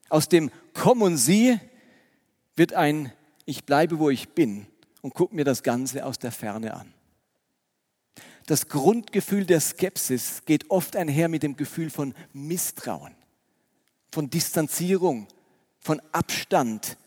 Aus 0.10 0.30
dem 0.30 0.52
Komm 0.73 1.02
und 1.02 1.17
Sie 1.17 1.60
wird 2.56 2.73
ein 2.73 3.12
Ich 3.45 3.65
bleibe, 3.65 3.99
wo 3.99 4.10
ich 4.10 4.30
bin 4.30 4.67
und 5.02 5.13
guck 5.13 5.34
mir 5.34 5.43
das 5.43 5.63
Ganze 5.63 6.06
aus 6.06 6.19
der 6.19 6.32
Ferne 6.32 6.76
an. 6.76 6.93
Das 8.45 8.67
Grundgefühl 8.67 9.45
der 9.45 9.62
Skepsis 9.62 10.43
geht 10.45 10.69
oft 10.69 10.95
einher 10.95 11.30
mit 11.30 11.43
dem 11.43 11.56
Gefühl 11.56 11.89
von 11.89 12.13
Misstrauen, 12.34 13.15
von 14.12 14.30
Distanzierung, 14.30 15.28
von 15.80 16.02
Abstand. 16.12 16.97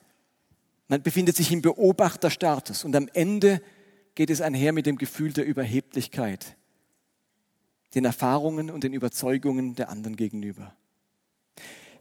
Man 0.88 1.02
befindet 1.02 1.36
sich 1.36 1.52
im 1.52 1.62
Beobachterstatus 1.62 2.84
und 2.84 2.96
am 2.96 3.08
Ende 3.12 3.60
geht 4.14 4.30
es 4.30 4.40
einher 4.40 4.72
mit 4.72 4.86
dem 4.86 4.96
Gefühl 4.96 5.32
der 5.32 5.44
Überheblichkeit, 5.44 6.56
den 7.96 8.04
Erfahrungen 8.04 8.70
und 8.70 8.85
den 8.85 8.92
Überzeugungen 8.92 9.74
der 9.74 9.88
anderen 9.88 10.16
gegenüber. 10.16 10.72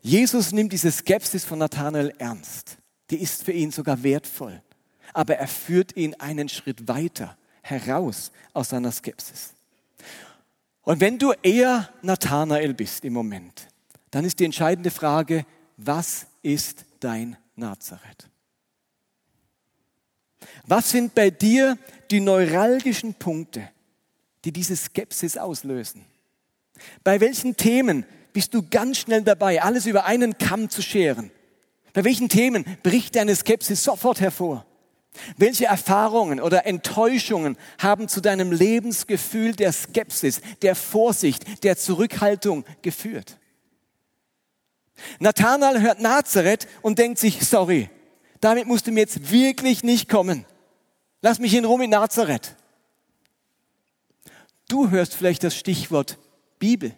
Jesus 0.02 0.52
nimmt 0.52 0.74
diese 0.74 0.92
Skepsis 0.92 1.46
von 1.46 1.58
Nathanael 1.58 2.14
ernst. 2.20 2.78
Die 3.10 3.18
ist 3.18 3.44
für 3.44 3.54
ihn 3.54 3.72
sogar 3.72 4.04
wertvoll. 4.04 4.62
Aber 5.14 5.38
er 5.38 5.48
führt 5.48 5.96
ihn 5.96 6.14
einen 6.16 6.50
Schritt 6.50 6.88
weiter 6.88 7.38
heraus 7.62 8.32
aus 8.54 8.70
seiner 8.70 8.92
Skepsis. 8.92 9.54
Und 10.84 11.00
wenn 11.00 11.18
du 11.18 11.34
eher 11.42 11.90
Nathanael 12.02 12.74
bist 12.74 13.06
im 13.06 13.14
Moment, 13.14 13.68
dann 14.12 14.26
ist 14.26 14.40
die 14.40 14.46
entscheidende 14.46 14.92
Frage, 14.92 15.46
was 15.78 16.28
ist 16.44 16.86
dein 17.00 17.38
Nazareth? 17.56 18.30
Was 20.68 20.92
sind 20.92 21.16
bei 21.16 21.32
dir 21.32 21.78
die 22.12 22.20
neuralgischen 22.20 23.14
Punkte, 23.14 23.70
die 24.46 24.52
diese 24.52 24.76
Skepsis 24.76 25.38
auslösen? 25.38 26.06
Bei 27.04 27.20
welchen 27.20 27.58
Themen 27.58 28.06
bist 28.34 28.54
du 28.54 28.64
ganz 28.70 29.00
schnell 29.00 29.24
dabei, 29.24 29.62
alles 29.62 29.86
über 29.86 30.06
einen 30.06 30.38
Kamm 30.38 30.70
zu 30.70 30.82
scheren? 30.82 31.32
Bei 31.94 32.04
welchen 32.04 32.30
Themen 32.30 32.66
bricht 32.84 33.16
deine 33.16 33.36
Skepsis 33.36 33.84
sofort 33.84 34.20
hervor? 34.20 34.66
Welche 35.38 35.66
Erfahrungen 35.66 36.42
oder 36.42 36.66
Enttäuschungen 36.66 37.58
haben 37.80 38.10
zu 38.10 38.20
deinem 38.20 38.52
Lebensgefühl 38.52 39.54
der 39.54 39.72
Skepsis, 39.72 40.42
der 40.62 40.76
Vorsicht, 40.76 41.64
der 41.64 41.78
Zurückhaltung 41.78 42.66
geführt? 42.82 43.40
Nathanael 45.20 45.82
hört 45.82 46.02
Nazareth 46.02 46.68
und 46.82 47.00
denkt 47.00 47.20
sich, 47.20 47.46
sorry, 47.46 47.90
damit 48.42 48.68
musst 48.68 48.88
du 48.88 48.92
mir 48.92 49.02
jetzt 49.02 49.32
wirklich 49.32 49.84
nicht 49.84 50.10
kommen. 50.10 50.46
Lass 51.22 51.40
mich 51.40 51.54
in 51.54 51.66
Ruhe 51.66 51.80
mit 51.80 51.90
Nazareth. 51.90 52.56
Du 54.68 54.90
hörst 54.90 55.16
vielleicht 55.16 55.44
das 55.44 55.56
Stichwort 55.56 56.18
Bibel 56.60 56.94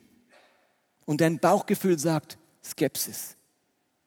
und 1.05 1.21
dein 1.21 1.39
Bauchgefühl 1.39 1.99
sagt 1.99 2.37
Skepsis. 2.63 3.35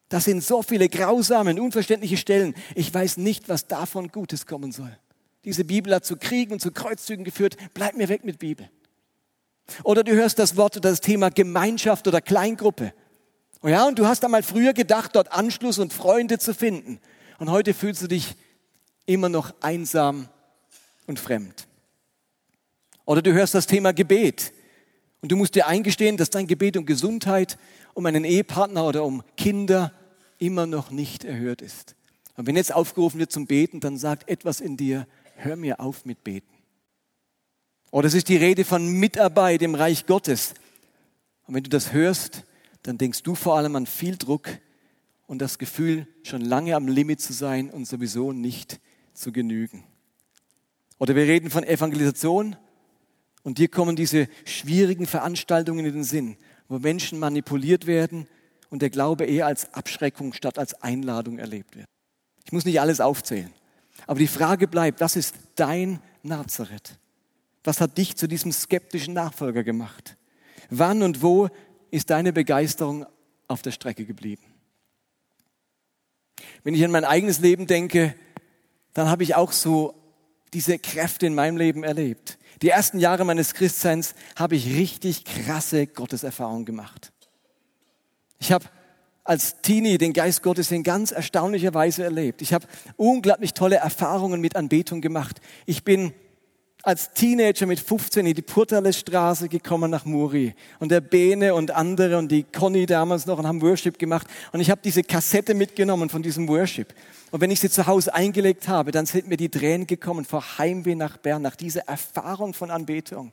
Das 0.08 0.24
sind 0.24 0.42
so 0.42 0.62
viele 0.62 0.88
grausame 0.88 1.60
unverständliche 1.60 2.16
Stellen. 2.16 2.54
Ich 2.74 2.92
weiß 2.92 3.16
nicht, 3.16 3.48
was 3.48 3.68
davon 3.68 4.08
Gutes 4.08 4.46
kommen 4.46 4.72
soll. 4.72 4.96
Diese 5.44 5.64
Bibel 5.64 5.94
hat 5.94 6.04
zu 6.04 6.16
Kriegen 6.16 6.52
und 6.52 6.60
zu 6.60 6.72
Kreuzzügen 6.72 7.24
geführt. 7.24 7.56
Bleib 7.74 7.96
mir 7.96 8.08
weg 8.08 8.24
mit 8.24 8.38
Bibel. 8.38 8.68
Oder 9.84 10.02
du 10.02 10.12
hörst 10.12 10.38
das 10.38 10.56
Wort 10.56 10.76
oder 10.76 10.90
das 10.90 11.00
Thema 11.00 11.30
Gemeinschaft 11.30 12.08
oder 12.08 12.20
Kleingruppe. 12.20 12.92
Oh 13.62 13.68
ja, 13.68 13.86
und 13.86 13.98
du 13.98 14.06
hast 14.06 14.24
einmal 14.24 14.42
früher 14.42 14.72
gedacht, 14.72 15.14
dort 15.14 15.32
Anschluss 15.32 15.78
und 15.78 15.92
Freunde 15.92 16.38
zu 16.38 16.54
finden. 16.54 16.98
Und 17.38 17.50
heute 17.50 17.72
fühlst 17.72 18.02
du 18.02 18.08
dich 18.08 18.34
immer 19.06 19.28
noch 19.28 19.54
einsam 19.60 20.28
und 21.06 21.20
fremd. 21.20 21.68
Oder 23.10 23.22
du 23.22 23.32
hörst 23.32 23.56
das 23.56 23.66
Thema 23.66 23.92
Gebet. 23.92 24.52
Und 25.20 25.32
du 25.32 25.36
musst 25.36 25.56
dir 25.56 25.66
eingestehen, 25.66 26.16
dass 26.16 26.30
dein 26.30 26.46
Gebet 26.46 26.76
um 26.76 26.86
Gesundheit, 26.86 27.58
um 27.92 28.06
einen 28.06 28.22
Ehepartner 28.22 28.86
oder 28.86 29.02
um 29.02 29.24
Kinder 29.36 29.92
immer 30.38 30.64
noch 30.64 30.92
nicht 30.92 31.24
erhört 31.24 31.60
ist. 31.60 31.96
Und 32.36 32.46
wenn 32.46 32.54
jetzt 32.54 32.72
aufgerufen 32.72 33.18
wird 33.18 33.32
zum 33.32 33.48
Beten, 33.48 33.80
dann 33.80 33.96
sagt 33.96 34.28
etwas 34.28 34.60
in 34.60 34.76
dir, 34.76 35.08
hör 35.34 35.56
mir 35.56 35.80
auf 35.80 36.04
mit 36.04 36.22
Beten. 36.22 36.54
Oder 37.90 38.06
es 38.06 38.14
ist 38.14 38.28
die 38.28 38.36
Rede 38.36 38.64
von 38.64 38.86
Mitarbeit 38.86 39.62
im 39.62 39.74
Reich 39.74 40.06
Gottes. 40.06 40.54
Und 41.48 41.56
wenn 41.56 41.64
du 41.64 41.70
das 41.70 41.92
hörst, 41.92 42.44
dann 42.84 42.96
denkst 42.96 43.24
du 43.24 43.34
vor 43.34 43.56
allem 43.56 43.74
an 43.74 43.86
viel 43.86 44.18
Druck 44.18 44.48
und 45.26 45.42
das 45.42 45.58
Gefühl, 45.58 46.06
schon 46.22 46.42
lange 46.42 46.76
am 46.76 46.86
Limit 46.86 47.20
zu 47.20 47.32
sein 47.32 47.70
und 47.70 47.88
sowieso 47.88 48.30
nicht 48.30 48.78
zu 49.14 49.32
genügen. 49.32 49.82
Oder 51.00 51.16
wir 51.16 51.24
reden 51.24 51.50
von 51.50 51.64
Evangelisation 51.64 52.54
und 53.42 53.58
dir 53.58 53.68
kommen 53.68 53.96
diese 53.96 54.28
schwierigen 54.44 55.06
Veranstaltungen 55.06 55.84
in 55.86 55.94
den 55.94 56.04
Sinn, 56.04 56.36
wo 56.68 56.78
Menschen 56.78 57.18
manipuliert 57.18 57.86
werden 57.86 58.26
und 58.68 58.82
der 58.82 58.90
Glaube 58.90 59.24
eher 59.24 59.46
als 59.46 59.72
Abschreckung 59.74 60.32
statt 60.32 60.58
als 60.58 60.74
Einladung 60.82 61.38
erlebt 61.38 61.76
wird. 61.76 61.86
Ich 62.44 62.52
muss 62.52 62.64
nicht 62.64 62.80
alles 62.80 63.00
aufzählen, 63.00 63.52
aber 64.06 64.18
die 64.18 64.26
Frage 64.26 64.68
bleibt, 64.68 65.00
was 65.00 65.16
ist 65.16 65.34
dein 65.56 66.00
Nazareth? 66.22 66.98
Was 67.64 67.80
hat 67.80 67.98
dich 67.98 68.16
zu 68.16 68.26
diesem 68.26 68.52
skeptischen 68.52 69.14
Nachfolger 69.14 69.62
gemacht? 69.64 70.16
Wann 70.70 71.02
und 71.02 71.22
wo 71.22 71.48
ist 71.90 72.10
deine 72.10 72.32
Begeisterung 72.32 73.06
auf 73.48 73.62
der 73.62 73.72
Strecke 73.72 74.06
geblieben? 74.06 74.42
Wenn 76.62 76.74
ich 76.74 76.84
an 76.84 76.90
mein 76.90 77.04
eigenes 77.04 77.40
Leben 77.40 77.66
denke, 77.66 78.14
dann 78.94 79.08
habe 79.08 79.22
ich 79.22 79.34
auch 79.34 79.52
so 79.52 79.94
diese 80.52 80.78
Kräfte 80.78 81.26
in 81.26 81.34
meinem 81.34 81.56
Leben 81.56 81.84
erlebt. 81.84 82.38
Die 82.62 82.68
ersten 82.68 82.98
Jahre 82.98 83.24
meines 83.24 83.54
Christseins 83.54 84.14
habe 84.36 84.56
ich 84.56 84.76
richtig 84.76 85.24
krasse 85.24 85.86
Gotteserfahrungen 85.86 86.66
gemacht. 86.66 87.12
Ich 88.38 88.52
habe 88.52 88.66
als 89.24 89.60
Teenie 89.62 89.98
den 89.98 90.12
Geist 90.12 90.42
Gottes 90.42 90.70
in 90.70 90.82
ganz 90.82 91.12
erstaunlicher 91.12 91.72
Weise 91.72 92.04
erlebt. 92.04 92.42
Ich 92.42 92.52
habe 92.52 92.66
unglaublich 92.96 93.54
tolle 93.54 93.76
Erfahrungen 93.76 94.40
mit 94.40 94.56
Anbetung 94.56 95.00
gemacht. 95.00 95.40
Ich 95.66 95.84
bin 95.84 96.12
als 96.82 97.12
Teenager 97.12 97.66
mit 97.66 97.80
15 97.80 98.26
in 98.26 98.34
die 98.34 98.42
Purtales-Straße 98.42 99.48
gekommen 99.48 99.90
nach 99.90 100.04
Muri. 100.04 100.54
Und 100.78 100.90
der 100.90 101.00
Bene 101.00 101.54
und 101.54 101.70
andere 101.70 102.18
und 102.18 102.30
die 102.30 102.44
Conny 102.44 102.86
damals 102.86 103.26
noch 103.26 103.38
und 103.38 103.46
haben 103.46 103.60
Worship 103.62 103.98
gemacht. 103.98 104.26
Und 104.52 104.60
ich 104.60 104.70
habe 104.70 104.80
diese 104.82 105.02
Kassette 105.02 105.54
mitgenommen 105.54 106.08
von 106.08 106.22
diesem 106.22 106.48
Worship. 106.48 106.94
Und 107.30 107.40
wenn 107.40 107.50
ich 107.50 107.60
sie 107.60 107.70
zu 107.70 107.86
Hause 107.86 108.14
eingelegt 108.14 108.68
habe, 108.68 108.90
dann 108.90 109.06
sind 109.06 109.28
mir 109.28 109.36
die 109.36 109.48
Tränen 109.48 109.86
gekommen 109.86 110.24
vor 110.24 110.58
Heimweh 110.58 110.94
nach 110.94 111.16
Bern, 111.16 111.42
nach 111.42 111.56
dieser 111.56 111.82
Erfahrung 111.82 112.54
von 112.54 112.70
Anbetung. 112.70 113.32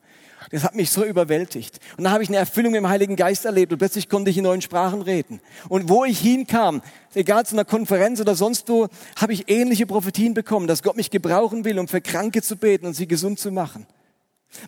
Das 0.52 0.64
hat 0.64 0.76
mich 0.76 0.92
so 0.92 1.04
überwältigt. 1.04 1.80
Und 1.98 2.06
dann 2.06 2.14
habe 2.14 2.24
ich 2.24 2.30
eine 2.30 2.38
Erfüllung 2.38 2.76
im 2.76 2.88
Heiligen 2.88 3.16
Geist 3.16 3.46
erlebt 3.46 3.72
und 3.72 3.80
plötzlich 3.80 4.08
konnte 4.08 4.30
ich 4.30 4.38
in 4.38 4.44
neuen 4.44 4.62
Sprachen 4.62 5.02
reden. 5.02 5.42
Und 5.68 5.90
wo 5.90 6.06
ich 6.06 6.20
hinkam, 6.20 6.82
egal 7.14 7.46
zu 7.46 7.56
einer 7.56 7.66
Konferenz 7.66 8.22
oder 8.22 8.36
sonst 8.36 8.70
wo, 8.70 8.88
habe 9.20 9.34
ich 9.34 9.50
ähnliche 9.50 9.86
Prophetien 9.86 10.34
bekommen, 10.34 10.68
dass 10.68 10.84
Gott 10.84 10.96
mich 10.96 11.12
gebrauchen 11.12 11.66
will, 11.66 11.80
um 11.80 11.88
für 11.88 12.02
Kranke 12.02 12.42
zu 12.42 12.56
beten 12.56 12.86
und 12.86 12.94
sie 12.94 13.08
gesund 13.08 13.40
zu 13.40 13.52
machen. 13.52 13.88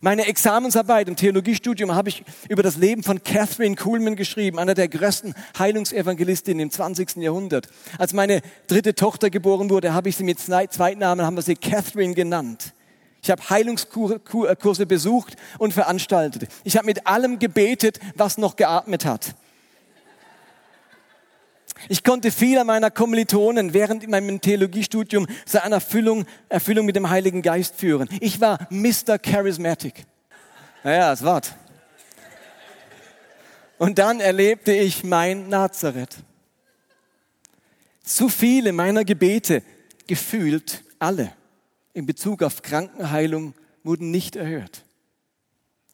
Meine 0.01 0.27
Examensarbeit 0.27 1.07
im 1.07 1.15
Theologiestudium 1.15 1.95
habe 1.95 2.09
ich 2.09 2.23
über 2.49 2.63
das 2.63 2.77
Leben 2.77 3.01
von 3.01 3.23
Catherine 3.23 3.75
Kuhlman 3.75 4.15
geschrieben, 4.15 4.59
einer 4.59 4.73
der 4.73 4.87
größten 4.87 5.33
Heilungsevangelistin 5.57 6.59
im 6.59 6.69
20. 6.69 7.17
Jahrhundert. 7.17 7.67
Als 7.97 8.13
meine 8.13 8.41
dritte 8.67 8.93
Tochter 8.93 9.29
geboren 9.29 9.69
wurde, 9.69 9.93
habe 9.93 10.09
ich 10.09 10.17
sie 10.17 10.23
mit 10.23 10.39
Zweitnamen, 10.39 11.25
haben 11.25 11.35
wir 11.35 11.41
sie 11.41 11.55
Catherine 11.55 12.13
genannt. 12.13 12.73
Ich 13.21 13.29
habe 13.29 13.49
Heilungskurse 13.49 14.85
besucht 14.85 15.35
und 15.57 15.73
veranstaltet. 15.73 16.49
Ich 16.63 16.77
habe 16.77 16.85
mit 16.85 17.05
allem 17.05 17.39
gebetet, 17.39 17.99
was 18.15 18.37
noch 18.37 18.55
geatmet 18.55 19.05
hat. 19.05 19.35
Ich 21.87 22.03
konnte 22.03 22.31
viele 22.31 22.65
meiner 22.65 22.91
Kommilitonen 22.91 23.73
während 23.73 24.07
meinem 24.09 24.41
Theologiestudium 24.41 25.27
zu 25.45 25.63
einer 25.63 25.75
Erfüllung, 25.75 26.25
Erfüllung 26.49 26.85
mit 26.85 26.95
dem 26.95 27.09
Heiligen 27.09 27.41
Geist 27.41 27.75
führen. 27.75 28.09
Ich 28.19 28.41
war 28.41 28.67
Mr. 28.69 29.17
Charismatic. 29.17 30.05
Naja, 30.83 31.13
es 31.13 31.23
war. 31.23 31.41
Und 33.77 33.97
dann 33.97 34.19
erlebte 34.19 34.73
ich 34.73 35.05
mein 35.05 35.47
Nazareth. 35.47 36.17
Zu 38.03 38.27
viele 38.27 38.73
meiner 38.73 39.05
Gebete, 39.05 39.63
gefühlt 40.05 40.83
alle, 40.97 41.31
in 41.93 42.05
Bezug 42.05 42.43
auf 42.43 42.61
Krankenheilung 42.61 43.53
wurden 43.83 44.11
nicht 44.11 44.35
erhört. 44.35 44.85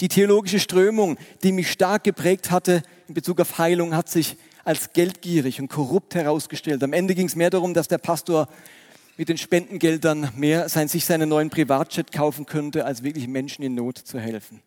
Die 0.01 0.09
theologische 0.09 0.59
Strömung, 0.59 1.17
die 1.43 1.53
mich 1.53 1.71
stark 1.71 2.03
geprägt 2.03 2.51
hatte 2.51 2.83
in 3.07 3.13
Bezug 3.13 3.39
auf 3.39 3.57
Heilung, 3.57 3.95
hat 3.95 4.09
sich 4.09 4.35
als 4.65 4.91
geldgierig 4.93 5.61
und 5.61 5.69
korrupt 5.69 6.15
herausgestellt. 6.15 6.83
Am 6.83 6.91
Ende 6.91 7.15
ging 7.15 7.27
es 7.27 7.35
mehr 7.35 7.49
darum, 7.49 7.73
dass 7.73 7.87
der 7.87 7.99
Pastor 7.99 8.49
mit 9.15 9.29
den 9.29 9.37
Spendengeldern 9.37 10.31
mehr 10.35 10.67
sein, 10.67 10.89
sich 10.89 11.05
seinen 11.05 11.29
neuen 11.29 11.49
Privatjet 11.49 12.11
kaufen 12.11 12.45
könnte, 12.45 12.85
als 12.85 13.03
wirklich 13.03 13.27
Menschen 13.27 13.63
in 13.63 13.75
Not 13.75 13.97
zu 13.97 14.19
helfen. 14.19 14.61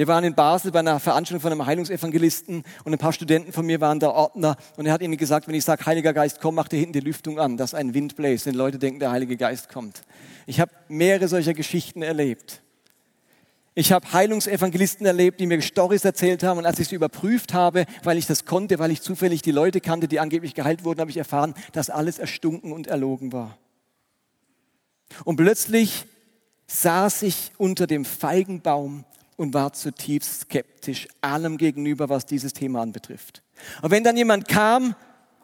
Wir 0.00 0.06
waren 0.06 0.24
in 0.24 0.34
Basel 0.34 0.72
bei 0.72 0.78
einer 0.78 0.98
Veranstaltung 0.98 1.42
von 1.42 1.52
einem 1.52 1.66
Heilungsevangelisten 1.66 2.64
und 2.84 2.92
ein 2.94 2.98
paar 2.98 3.12
Studenten 3.12 3.52
von 3.52 3.66
mir 3.66 3.82
waren 3.82 4.00
der 4.00 4.14
Ordner 4.14 4.56
und 4.78 4.86
er 4.86 4.94
hat 4.94 5.02
ihnen 5.02 5.18
gesagt, 5.18 5.46
wenn 5.46 5.54
ich 5.54 5.66
sage, 5.66 5.84
Heiliger 5.84 6.14
Geist, 6.14 6.40
komm, 6.40 6.54
mach 6.54 6.68
dir 6.68 6.78
hinten 6.78 6.94
die 6.94 7.00
Lüftung 7.00 7.38
an, 7.38 7.58
dass 7.58 7.74
ein 7.74 7.92
Wind 7.92 8.16
bläst, 8.16 8.46
wenn 8.46 8.54
Leute 8.54 8.78
denken, 8.78 8.98
der 8.98 9.10
Heilige 9.10 9.36
Geist 9.36 9.68
kommt. 9.68 10.00
Ich 10.46 10.58
habe 10.58 10.72
mehrere 10.88 11.28
solcher 11.28 11.52
Geschichten 11.52 12.00
erlebt. 12.00 12.62
Ich 13.74 13.92
habe 13.92 14.10
Heilungsevangelisten 14.10 15.04
erlebt, 15.04 15.38
die 15.38 15.44
mir 15.44 15.60
Storys 15.60 16.06
erzählt 16.06 16.44
haben 16.44 16.56
und 16.56 16.64
als 16.64 16.78
ich 16.78 16.88
sie 16.88 16.96
überprüft 16.96 17.52
habe, 17.52 17.84
weil 18.02 18.16
ich 18.16 18.26
das 18.26 18.46
konnte, 18.46 18.78
weil 18.78 18.92
ich 18.92 19.02
zufällig 19.02 19.42
die 19.42 19.52
Leute 19.52 19.82
kannte, 19.82 20.08
die 20.08 20.18
angeblich 20.18 20.54
geheilt 20.54 20.82
wurden, 20.82 21.00
habe 21.00 21.10
ich 21.10 21.18
erfahren, 21.18 21.52
dass 21.74 21.90
alles 21.90 22.18
erstunken 22.18 22.72
und 22.72 22.86
erlogen 22.86 23.34
war. 23.34 23.58
Und 25.26 25.36
plötzlich 25.36 26.06
saß 26.68 27.20
ich 27.20 27.52
unter 27.58 27.86
dem 27.86 28.06
Feigenbaum 28.06 29.04
und 29.40 29.54
war 29.54 29.72
zutiefst 29.72 30.42
skeptisch 30.42 31.08
allem 31.22 31.56
gegenüber, 31.56 32.10
was 32.10 32.26
dieses 32.26 32.52
Thema 32.52 32.82
anbetrifft. 32.82 33.42
Und 33.80 33.90
wenn 33.90 34.04
dann 34.04 34.18
jemand 34.18 34.48
kam 34.48 34.94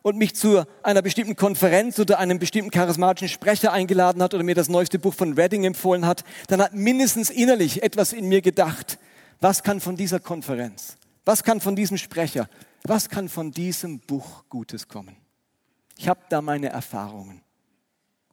und 0.03 0.19
mich 0.19 0.35
zu 0.35 0.67
einer 0.83 1.01
bestimmten 1.01 1.35
Konferenz 1.35 1.99
oder 1.99 2.19
einem 2.19 2.39
bestimmten 2.39 2.71
charismatischen 2.71 3.31
Sprecher 3.31 3.73
eingeladen 3.73 4.23
hat 4.23 4.35
oder 4.35 4.45
mir 4.45 4.55
das 4.55 4.69
neueste 4.69 4.99
Buch 4.99 5.15
von 5.15 5.33
Redding 5.33 5.65
empfohlen 5.65 6.05
hat, 6.05 6.25
dann 6.49 6.61
hat 6.61 6.75
mindestens 6.75 7.31
innerlich 7.31 7.83
etwas 7.83 8.13
in 8.13 8.29
mir 8.29 8.43
gedacht, 8.43 8.99
was 9.41 9.63
kann 9.63 9.81
von 9.81 9.97
dieser 9.97 10.21
Konferenz, 10.21 10.99
was 11.25 11.43
kann 11.43 11.63
von 11.63 11.75
diesem 11.75 11.97
Sprecher, 11.97 12.51
was 12.83 13.09
kann 13.09 13.31
von 13.31 13.51
diesem 13.51 14.01
Buch 14.01 14.45
Gutes 14.51 14.89
kommen. 14.89 15.17
Ich 15.97 16.07
habe 16.07 16.21
da 16.29 16.43
meine 16.43 16.69
Erfahrungen. 16.69 17.41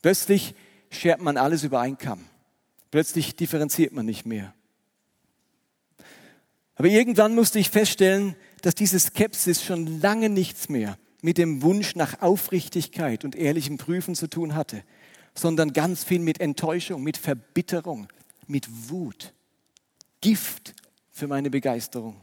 Plötzlich 0.02 0.56
schert 0.89 1.21
man 1.21 1.38
alles 1.38 1.63
über 1.63 1.80
einen 1.80 1.97
Kamm. 1.97 2.26
Plötzlich 2.91 3.38
differenziert 3.38 3.93
man 3.93 4.06
nicht 4.06 4.26
mehr. 4.26 4.54
Aber 6.76 6.88
irgendwann 6.88 7.36
musste 7.36 7.60
ich 7.60 7.70
feststellen, 7.70 8.36
dass 8.62 8.76
diese 8.76 9.00
Skepsis 9.00 9.64
schon 9.64 10.02
lange 10.02 10.30
nichts 10.30 10.70
mehr 10.70 10.98
mit 11.22 11.38
dem 11.38 11.62
Wunsch 11.62 11.96
nach 11.96 12.22
Aufrichtigkeit 12.22 13.24
und 13.24 13.36
ehrlichem 13.36 13.78
Prüfen 13.78 14.16
zu 14.16 14.28
tun 14.28 14.56
hatte, 14.56 14.84
sondern 15.36 15.74
ganz 15.74 16.04
viel 16.04 16.20
mit 16.20 16.40
Enttäuschung, 16.40 17.04
mit 17.04 17.18
Verbitterung, 17.18 18.08
mit 18.48 18.68
Wut. 18.90 19.34
Gift 20.22 20.74
für 21.12 21.28
meine 21.28 21.50
Begeisterung. 21.50 22.23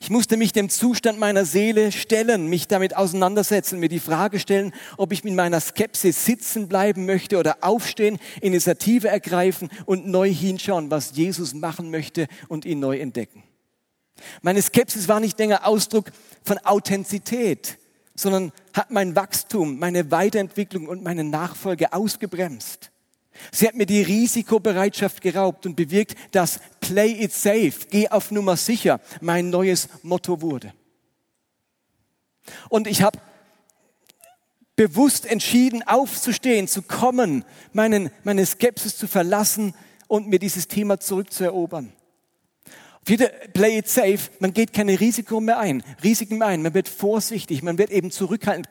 Ich 0.00 0.10
musste 0.10 0.36
mich 0.36 0.52
dem 0.52 0.68
Zustand 0.68 1.18
meiner 1.18 1.44
Seele 1.44 1.92
stellen, 1.92 2.46
mich 2.46 2.68
damit 2.68 2.96
auseinandersetzen, 2.96 3.80
mir 3.80 3.88
die 3.88 4.00
Frage 4.00 4.38
stellen, 4.38 4.72
ob 4.96 5.12
ich 5.12 5.24
mit 5.24 5.34
meiner 5.34 5.60
Skepsis 5.60 6.24
sitzen 6.24 6.68
bleiben 6.68 7.06
möchte 7.06 7.38
oder 7.38 7.58
aufstehen, 7.62 8.18
Initiative 8.40 9.08
ergreifen 9.08 9.70
und 9.86 10.06
neu 10.06 10.32
hinschauen, 10.32 10.90
was 10.90 11.16
Jesus 11.16 11.54
machen 11.54 11.90
möchte 11.90 12.28
und 12.48 12.64
ihn 12.64 12.80
neu 12.80 12.98
entdecken. 12.98 13.42
Meine 14.42 14.62
Skepsis 14.62 15.08
war 15.08 15.20
nicht 15.20 15.38
länger 15.38 15.66
Ausdruck 15.66 16.12
von 16.44 16.58
Authentizität, 16.58 17.78
sondern 18.14 18.52
hat 18.72 18.90
mein 18.90 19.16
Wachstum, 19.16 19.78
meine 19.78 20.10
Weiterentwicklung 20.10 20.86
und 20.86 21.02
meine 21.02 21.24
Nachfolge 21.24 21.92
ausgebremst. 21.92 22.91
Sie 23.50 23.66
hat 23.66 23.74
mir 23.74 23.86
die 23.86 24.02
Risikobereitschaft 24.02 25.20
geraubt 25.20 25.66
und 25.66 25.76
bewirkt, 25.76 26.16
dass 26.32 26.60
Play 26.80 27.22
it 27.22 27.32
safe, 27.32 27.72
geh 27.90 28.08
auf 28.08 28.30
Nummer 28.30 28.56
sicher, 28.56 29.00
mein 29.20 29.50
neues 29.50 29.88
Motto 30.02 30.40
wurde. 30.40 30.72
Und 32.68 32.86
ich 32.86 33.02
habe 33.02 33.18
bewusst 34.76 35.26
entschieden, 35.26 35.82
aufzustehen, 35.86 36.68
zu 36.68 36.82
kommen, 36.82 37.44
meinen, 37.72 38.10
meine 38.24 38.44
Skepsis 38.44 38.96
zu 38.96 39.06
verlassen 39.06 39.74
und 40.08 40.28
mir 40.28 40.38
dieses 40.38 40.68
Thema 40.68 40.98
zurückzuerobern. 40.98 41.92
Wieder 43.04 43.30
play 43.52 43.78
it 43.78 43.88
safe. 43.88 44.30
Man 44.38 44.52
geht 44.52 44.72
keine 44.72 45.00
Risiken 45.00 45.44
mehr 45.44 45.58
ein, 45.58 45.82
Risiken 46.04 46.38
mehr 46.38 46.46
ein. 46.46 46.62
Man 46.62 46.72
wird 46.72 46.86
vorsichtig, 46.86 47.60
man 47.64 47.76
wird 47.76 47.90
eben 47.90 48.12
zurückhaltend. 48.12 48.68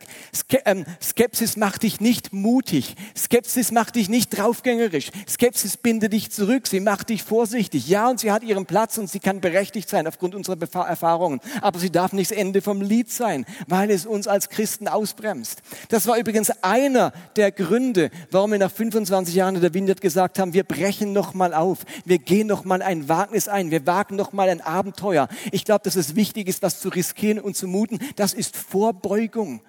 Ähm, 0.63 0.85
Skepsis 1.01 1.57
macht 1.57 1.83
dich 1.83 1.99
nicht 1.99 2.31
mutig. 2.31 2.95
Skepsis 3.17 3.73
macht 3.73 3.95
dich 3.95 4.07
nicht 4.07 4.29
draufgängerisch. 4.29 5.11
Skepsis 5.27 5.75
bindet 5.75 6.13
dich 6.13 6.31
zurück. 6.31 6.67
Sie 6.67 6.79
macht 6.79 7.09
dich 7.09 7.23
vorsichtig. 7.23 7.89
Ja, 7.89 8.09
und 8.09 8.21
sie 8.21 8.31
hat 8.31 8.43
ihren 8.43 8.65
Platz 8.65 8.97
und 8.97 9.09
sie 9.09 9.19
kann 9.19 9.41
berechtigt 9.41 9.89
sein 9.89 10.07
aufgrund 10.07 10.33
unserer 10.33 10.57
Erfahrungen. 10.87 11.41
Aber 11.59 11.77
sie 11.79 11.91
darf 11.91 12.13
nicht 12.13 12.31
das 12.31 12.37
Ende 12.37 12.61
vom 12.61 12.79
Lied 12.79 13.11
sein, 13.11 13.45
weil 13.67 13.91
es 13.91 14.05
uns 14.05 14.29
als 14.29 14.47
Christen 14.47 14.87
ausbremst. 14.87 15.61
Das 15.89 16.07
war 16.07 16.17
übrigens 16.17 16.51
einer 16.61 17.11
der 17.35 17.51
Gründe, 17.51 18.11
warum 18.31 18.51
wir 18.51 18.59
nach 18.59 18.71
25 18.71 19.35
Jahren 19.35 19.55
in 19.55 19.61
der 19.61 19.73
Vineyard 19.73 19.99
gesagt 19.99 20.39
haben, 20.39 20.53
wir 20.53 20.63
brechen 20.63 21.11
noch 21.11 21.33
mal 21.33 21.53
auf. 21.53 21.79
Wir 22.05 22.19
gehen 22.19 22.47
noch 22.47 22.63
mal 22.63 22.81
ein 22.81 23.09
Wagnis 23.09 23.49
ein. 23.49 23.71
Wir 23.71 23.85
wagen 23.85 24.20
nochmal 24.21 24.49
ein 24.49 24.61
Abenteuer. 24.61 25.27
Ich 25.51 25.65
glaube, 25.65 25.81
dass 25.83 25.95
es 25.95 26.15
wichtig 26.15 26.47
ist, 26.47 26.61
was 26.61 26.79
zu 26.79 26.89
riskieren 26.89 27.39
und 27.39 27.55
zu 27.55 27.67
muten. 27.67 27.99
Das 28.15 28.33
ist 28.33 28.55
Vorbeugung 28.55 29.61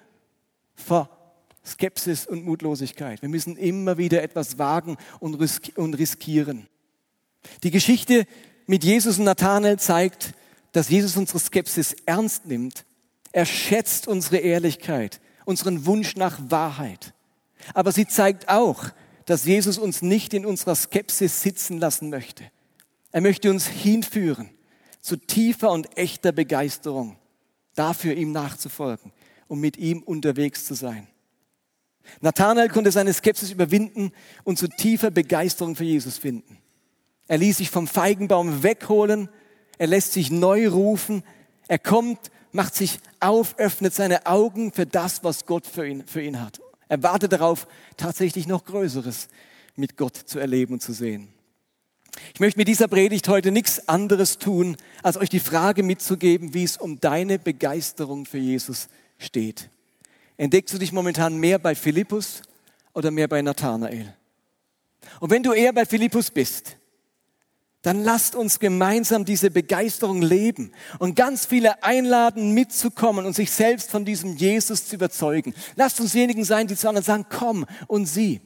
vor 0.75 1.09
Skepsis 1.65 2.27
und 2.27 2.45
Mutlosigkeit. 2.45 3.21
Wir 3.21 3.29
müssen 3.29 3.57
immer 3.57 3.97
wieder 3.97 4.21
etwas 4.21 4.59
wagen 4.59 4.97
und 5.19 5.35
riskieren. 5.35 6.67
Die 7.63 7.71
Geschichte 7.71 8.25
mit 8.67 8.83
Jesus 8.83 9.17
und 9.17 9.25
Nathanael 9.25 9.79
zeigt, 9.79 10.33
dass 10.71 10.89
Jesus 10.89 11.17
unsere 11.17 11.39
Skepsis 11.39 11.95
ernst 12.05 12.45
nimmt. 12.45 12.85
Er 13.31 13.45
schätzt 13.45 14.07
unsere 14.07 14.37
Ehrlichkeit, 14.37 15.19
unseren 15.45 15.85
Wunsch 15.85 16.15
nach 16.15 16.39
Wahrheit. 16.49 17.13
Aber 17.73 17.91
sie 17.91 18.07
zeigt 18.07 18.49
auch, 18.49 18.85
dass 19.25 19.45
Jesus 19.45 19.77
uns 19.77 20.01
nicht 20.01 20.33
in 20.33 20.45
unserer 20.45 20.75
Skepsis 20.75 21.41
sitzen 21.41 21.79
lassen 21.79 22.09
möchte. 22.09 22.43
Er 23.13 23.21
möchte 23.21 23.49
uns 23.51 23.67
hinführen 23.67 24.49
zu 24.99 25.17
tiefer 25.17 25.71
und 25.71 25.97
echter 25.97 26.31
Begeisterung, 26.31 27.17
dafür 27.75 28.15
ihm 28.15 28.31
nachzufolgen, 28.31 29.11
um 29.47 29.59
mit 29.59 29.77
ihm 29.77 30.01
unterwegs 30.01 30.65
zu 30.65 30.73
sein. 30.73 31.07
Nathanael 32.21 32.69
konnte 32.69 32.91
seine 32.91 33.13
Skepsis 33.13 33.51
überwinden 33.51 34.11
und 34.43 34.57
zu 34.57 34.67
tiefer 34.67 35.11
Begeisterung 35.11 35.75
für 35.75 35.83
Jesus 35.83 36.17
finden. 36.17 36.57
Er 37.27 37.37
ließ 37.37 37.57
sich 37.57 37.69
vom 37.69 37.87
Feigenbaum 37.87 38.63
wegholen, 38.63 39.29
er 39.77 39.87
lässt 39.87 40.13
sich 40.13 40.31
neu 40.31 40.67
rufen, 40.67 41.23
er 41.67 41.79
kommt, 41.79 42.31
macht 42.51 42.75
sich 42.75 42.99
auf, 43.19 43.57
öffnet 43.59 43.93
seine 43.93 44.25
Augen 44.25 44.73
für 44.73 44.85
das, 44.85 45.23
was 45.23 45.45
Gott 45.45 45.67
für 45.67 45.87
ihn, 45.87 46.05
für 46.07 46.21
ihn 46.21 46.41
hat. 46.41 46.61
Er 46.87 47.03
wartet 47.03 47.31
darauf, 47.31 47.67
tatsächlich 47.95 48.47
noch 48.47 48.65
Größeres 48.65 49.27
mit 49.75 49.97
Gott 49.97 50.15
zu 50.15 50.39
erleben 50.39 50.73
und 50.73 50.81
zu 50.81 50.93
sehen. 50.93 51.29
Ich 52.33 52.39
möchte 52.39 52.59
mit 52.59 52.67
dieser 52.67 52.87
Predigt 52.87 53.27
heute 53.27 53.51
nichts 53.51 53.87
anderes 53.87 54.37
tun, 54.37 54.77
als 55.01 55.17
euch 55.17 55.29
die 55.29 55.39
Frage 55.39 55.83
mitzugeben, 55.83 56.53
wie 56.53 56.63
es 56.63 56.77
um 56.77 56.99
deine 56.99 57.39
Begeisterung 57.39 58.25
für 58.25 58.37
Jesus 58.37 58.87
steht. 59.17 59.69
Entdeckst 60.37 60.73
du 60.73 60.77
dich 60.77 60.91
momentan 60.91 61.37
mehr 61.37 61.59
bei 61.59 61.75
Philippus 61.75 62.41
oder 62.93 63.11
mehr 63.11 63.27
bei 63.27 63.41
Nathanael? 63.41 64.15
Und 65.19 65.29
wenn 65.29 65.43
du 65.43 65.53
eher 65.53 65.73
bei 65.73 65.85
Philippus 65.85 66.31
bist, 66.31 66.77
dann 67.83 68.01
lasst 68.03 68.35
uns 68.35 68.59
gemeinsam 68.59 69.25
diese 69.25 69.51
Begeisterung 69.51 70.21
leben 70.21 70.71
und 70.99 71.15
ganz 71.15 71.45
viele 71.45 71.83
einladen, 71.83 72.53
mitzukommen 72.53 73.25
und 73.25 73.35
sich 73.35 73.51
selbst 73.51 73.91
von 73.91 74.05
diesem 74.05 74.37
Jesus 74.37 74.87
zu 74.87 74.95
überzeugen. 74.95 75.53
Lasst 75.75 75.99
uns 75.99 76.13
diejenigen 76.13 76.45
sein, 76.45 76.67
die 76.67 76.77
zu 76.77 76.87
anderen 76.87 77.05
sagen, 77.05 77.25
komm 77.29 77.65
und 77.87 78.05
sieh. 78.05 78.39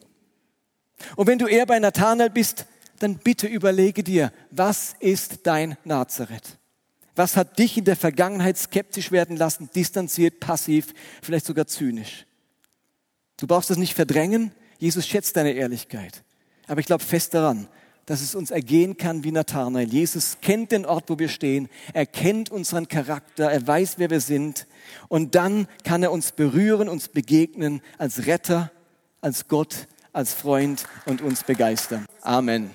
Und 1.15 1.27
wenn 1.27 1.38
du 1.38 1.45
eher 1.45 1.67
bei 1.67 1.77
Nathanael 1.77 2.32
bist, 2.32 2.65
dann 2.99 3.17
bitte 3.17 3.47
überlege 3.47 4.03
dir, 4.03 4.31
was 4.51 4.95
ist 4.99 5.39
dein 5.43 5.77
Nazareth? 5.83 6.57
Was 7.15 7.36
hat 7.36 7.57
dich 7.57 7.77
in 7.77 7.86
der 7.86 7.95
Vergangenheit 7.95 8.57
skeptisch 8.57 9.12
werden 9.12 9.38
lassen, 9.38 9.69
distanziert, 9.75 10.39
passiv, 10.39 10.93
vielleicht 11.21 11.47
sogar 11.47 11.65
zynisch? 11.65 12.27
Du 13.38 13.47
brauchst 13.47 13.69
das 13.69 13.77
nicht 13.77 13.95
verdrängen. 13.95 14.51
Jesus 14.77 15.07
schätzt 15.07 15.36
deine 15.36 15.53
Ehrlichkeit. 15.53 16.23
Aber 16.67 16.79
ich 16.79 16.86
glaube 16.86 17.03
fest 17.03 17.33
daran, 17.33 17.67
dass 18.05 18.21
es 18.21 18.36
uns 18.36 18.51
ergehen 18.51 18.97
kann 18.97 19.23
wie 19.23 19.31
Nathanael. 19.31 19.91
Jesus 19.91 20.38
kennt 20.41 20.71
den 20.71 20.86
Ort, 20.86 21.10
wo 21.10 21.19
wir 21.19 21.27
stehen. 21.27 21.69
Er 21.93 22.05
kennt 22.05 22.49
unseren 22.51 22.88
Charakter. 22.88 23.51
Er 23.51 23.65
weiß, 23.65 23.95
wer 23.97 24.10
wir 24.10 24.21
sind. 24.21 24.67
Und 25.07 25.36
dann 25.36 25.67
kann 25.83 26.03
er 26.03 26.12
uns 26.12 26.31
berühren, 26.31 26.88
uns 26.88 27.10
begegnen 27.10 27.81
als 27.97 28.25
Retter, 28.25 28.71
als 29.21 29.47
Gott, 29.47 29.88
als 30.13 30.33
Freund 30.33 30.86
und 31.05 31.21
uns 31.21 31.43
begeistern. 31.43 32.05
Amen. 32.21 32.71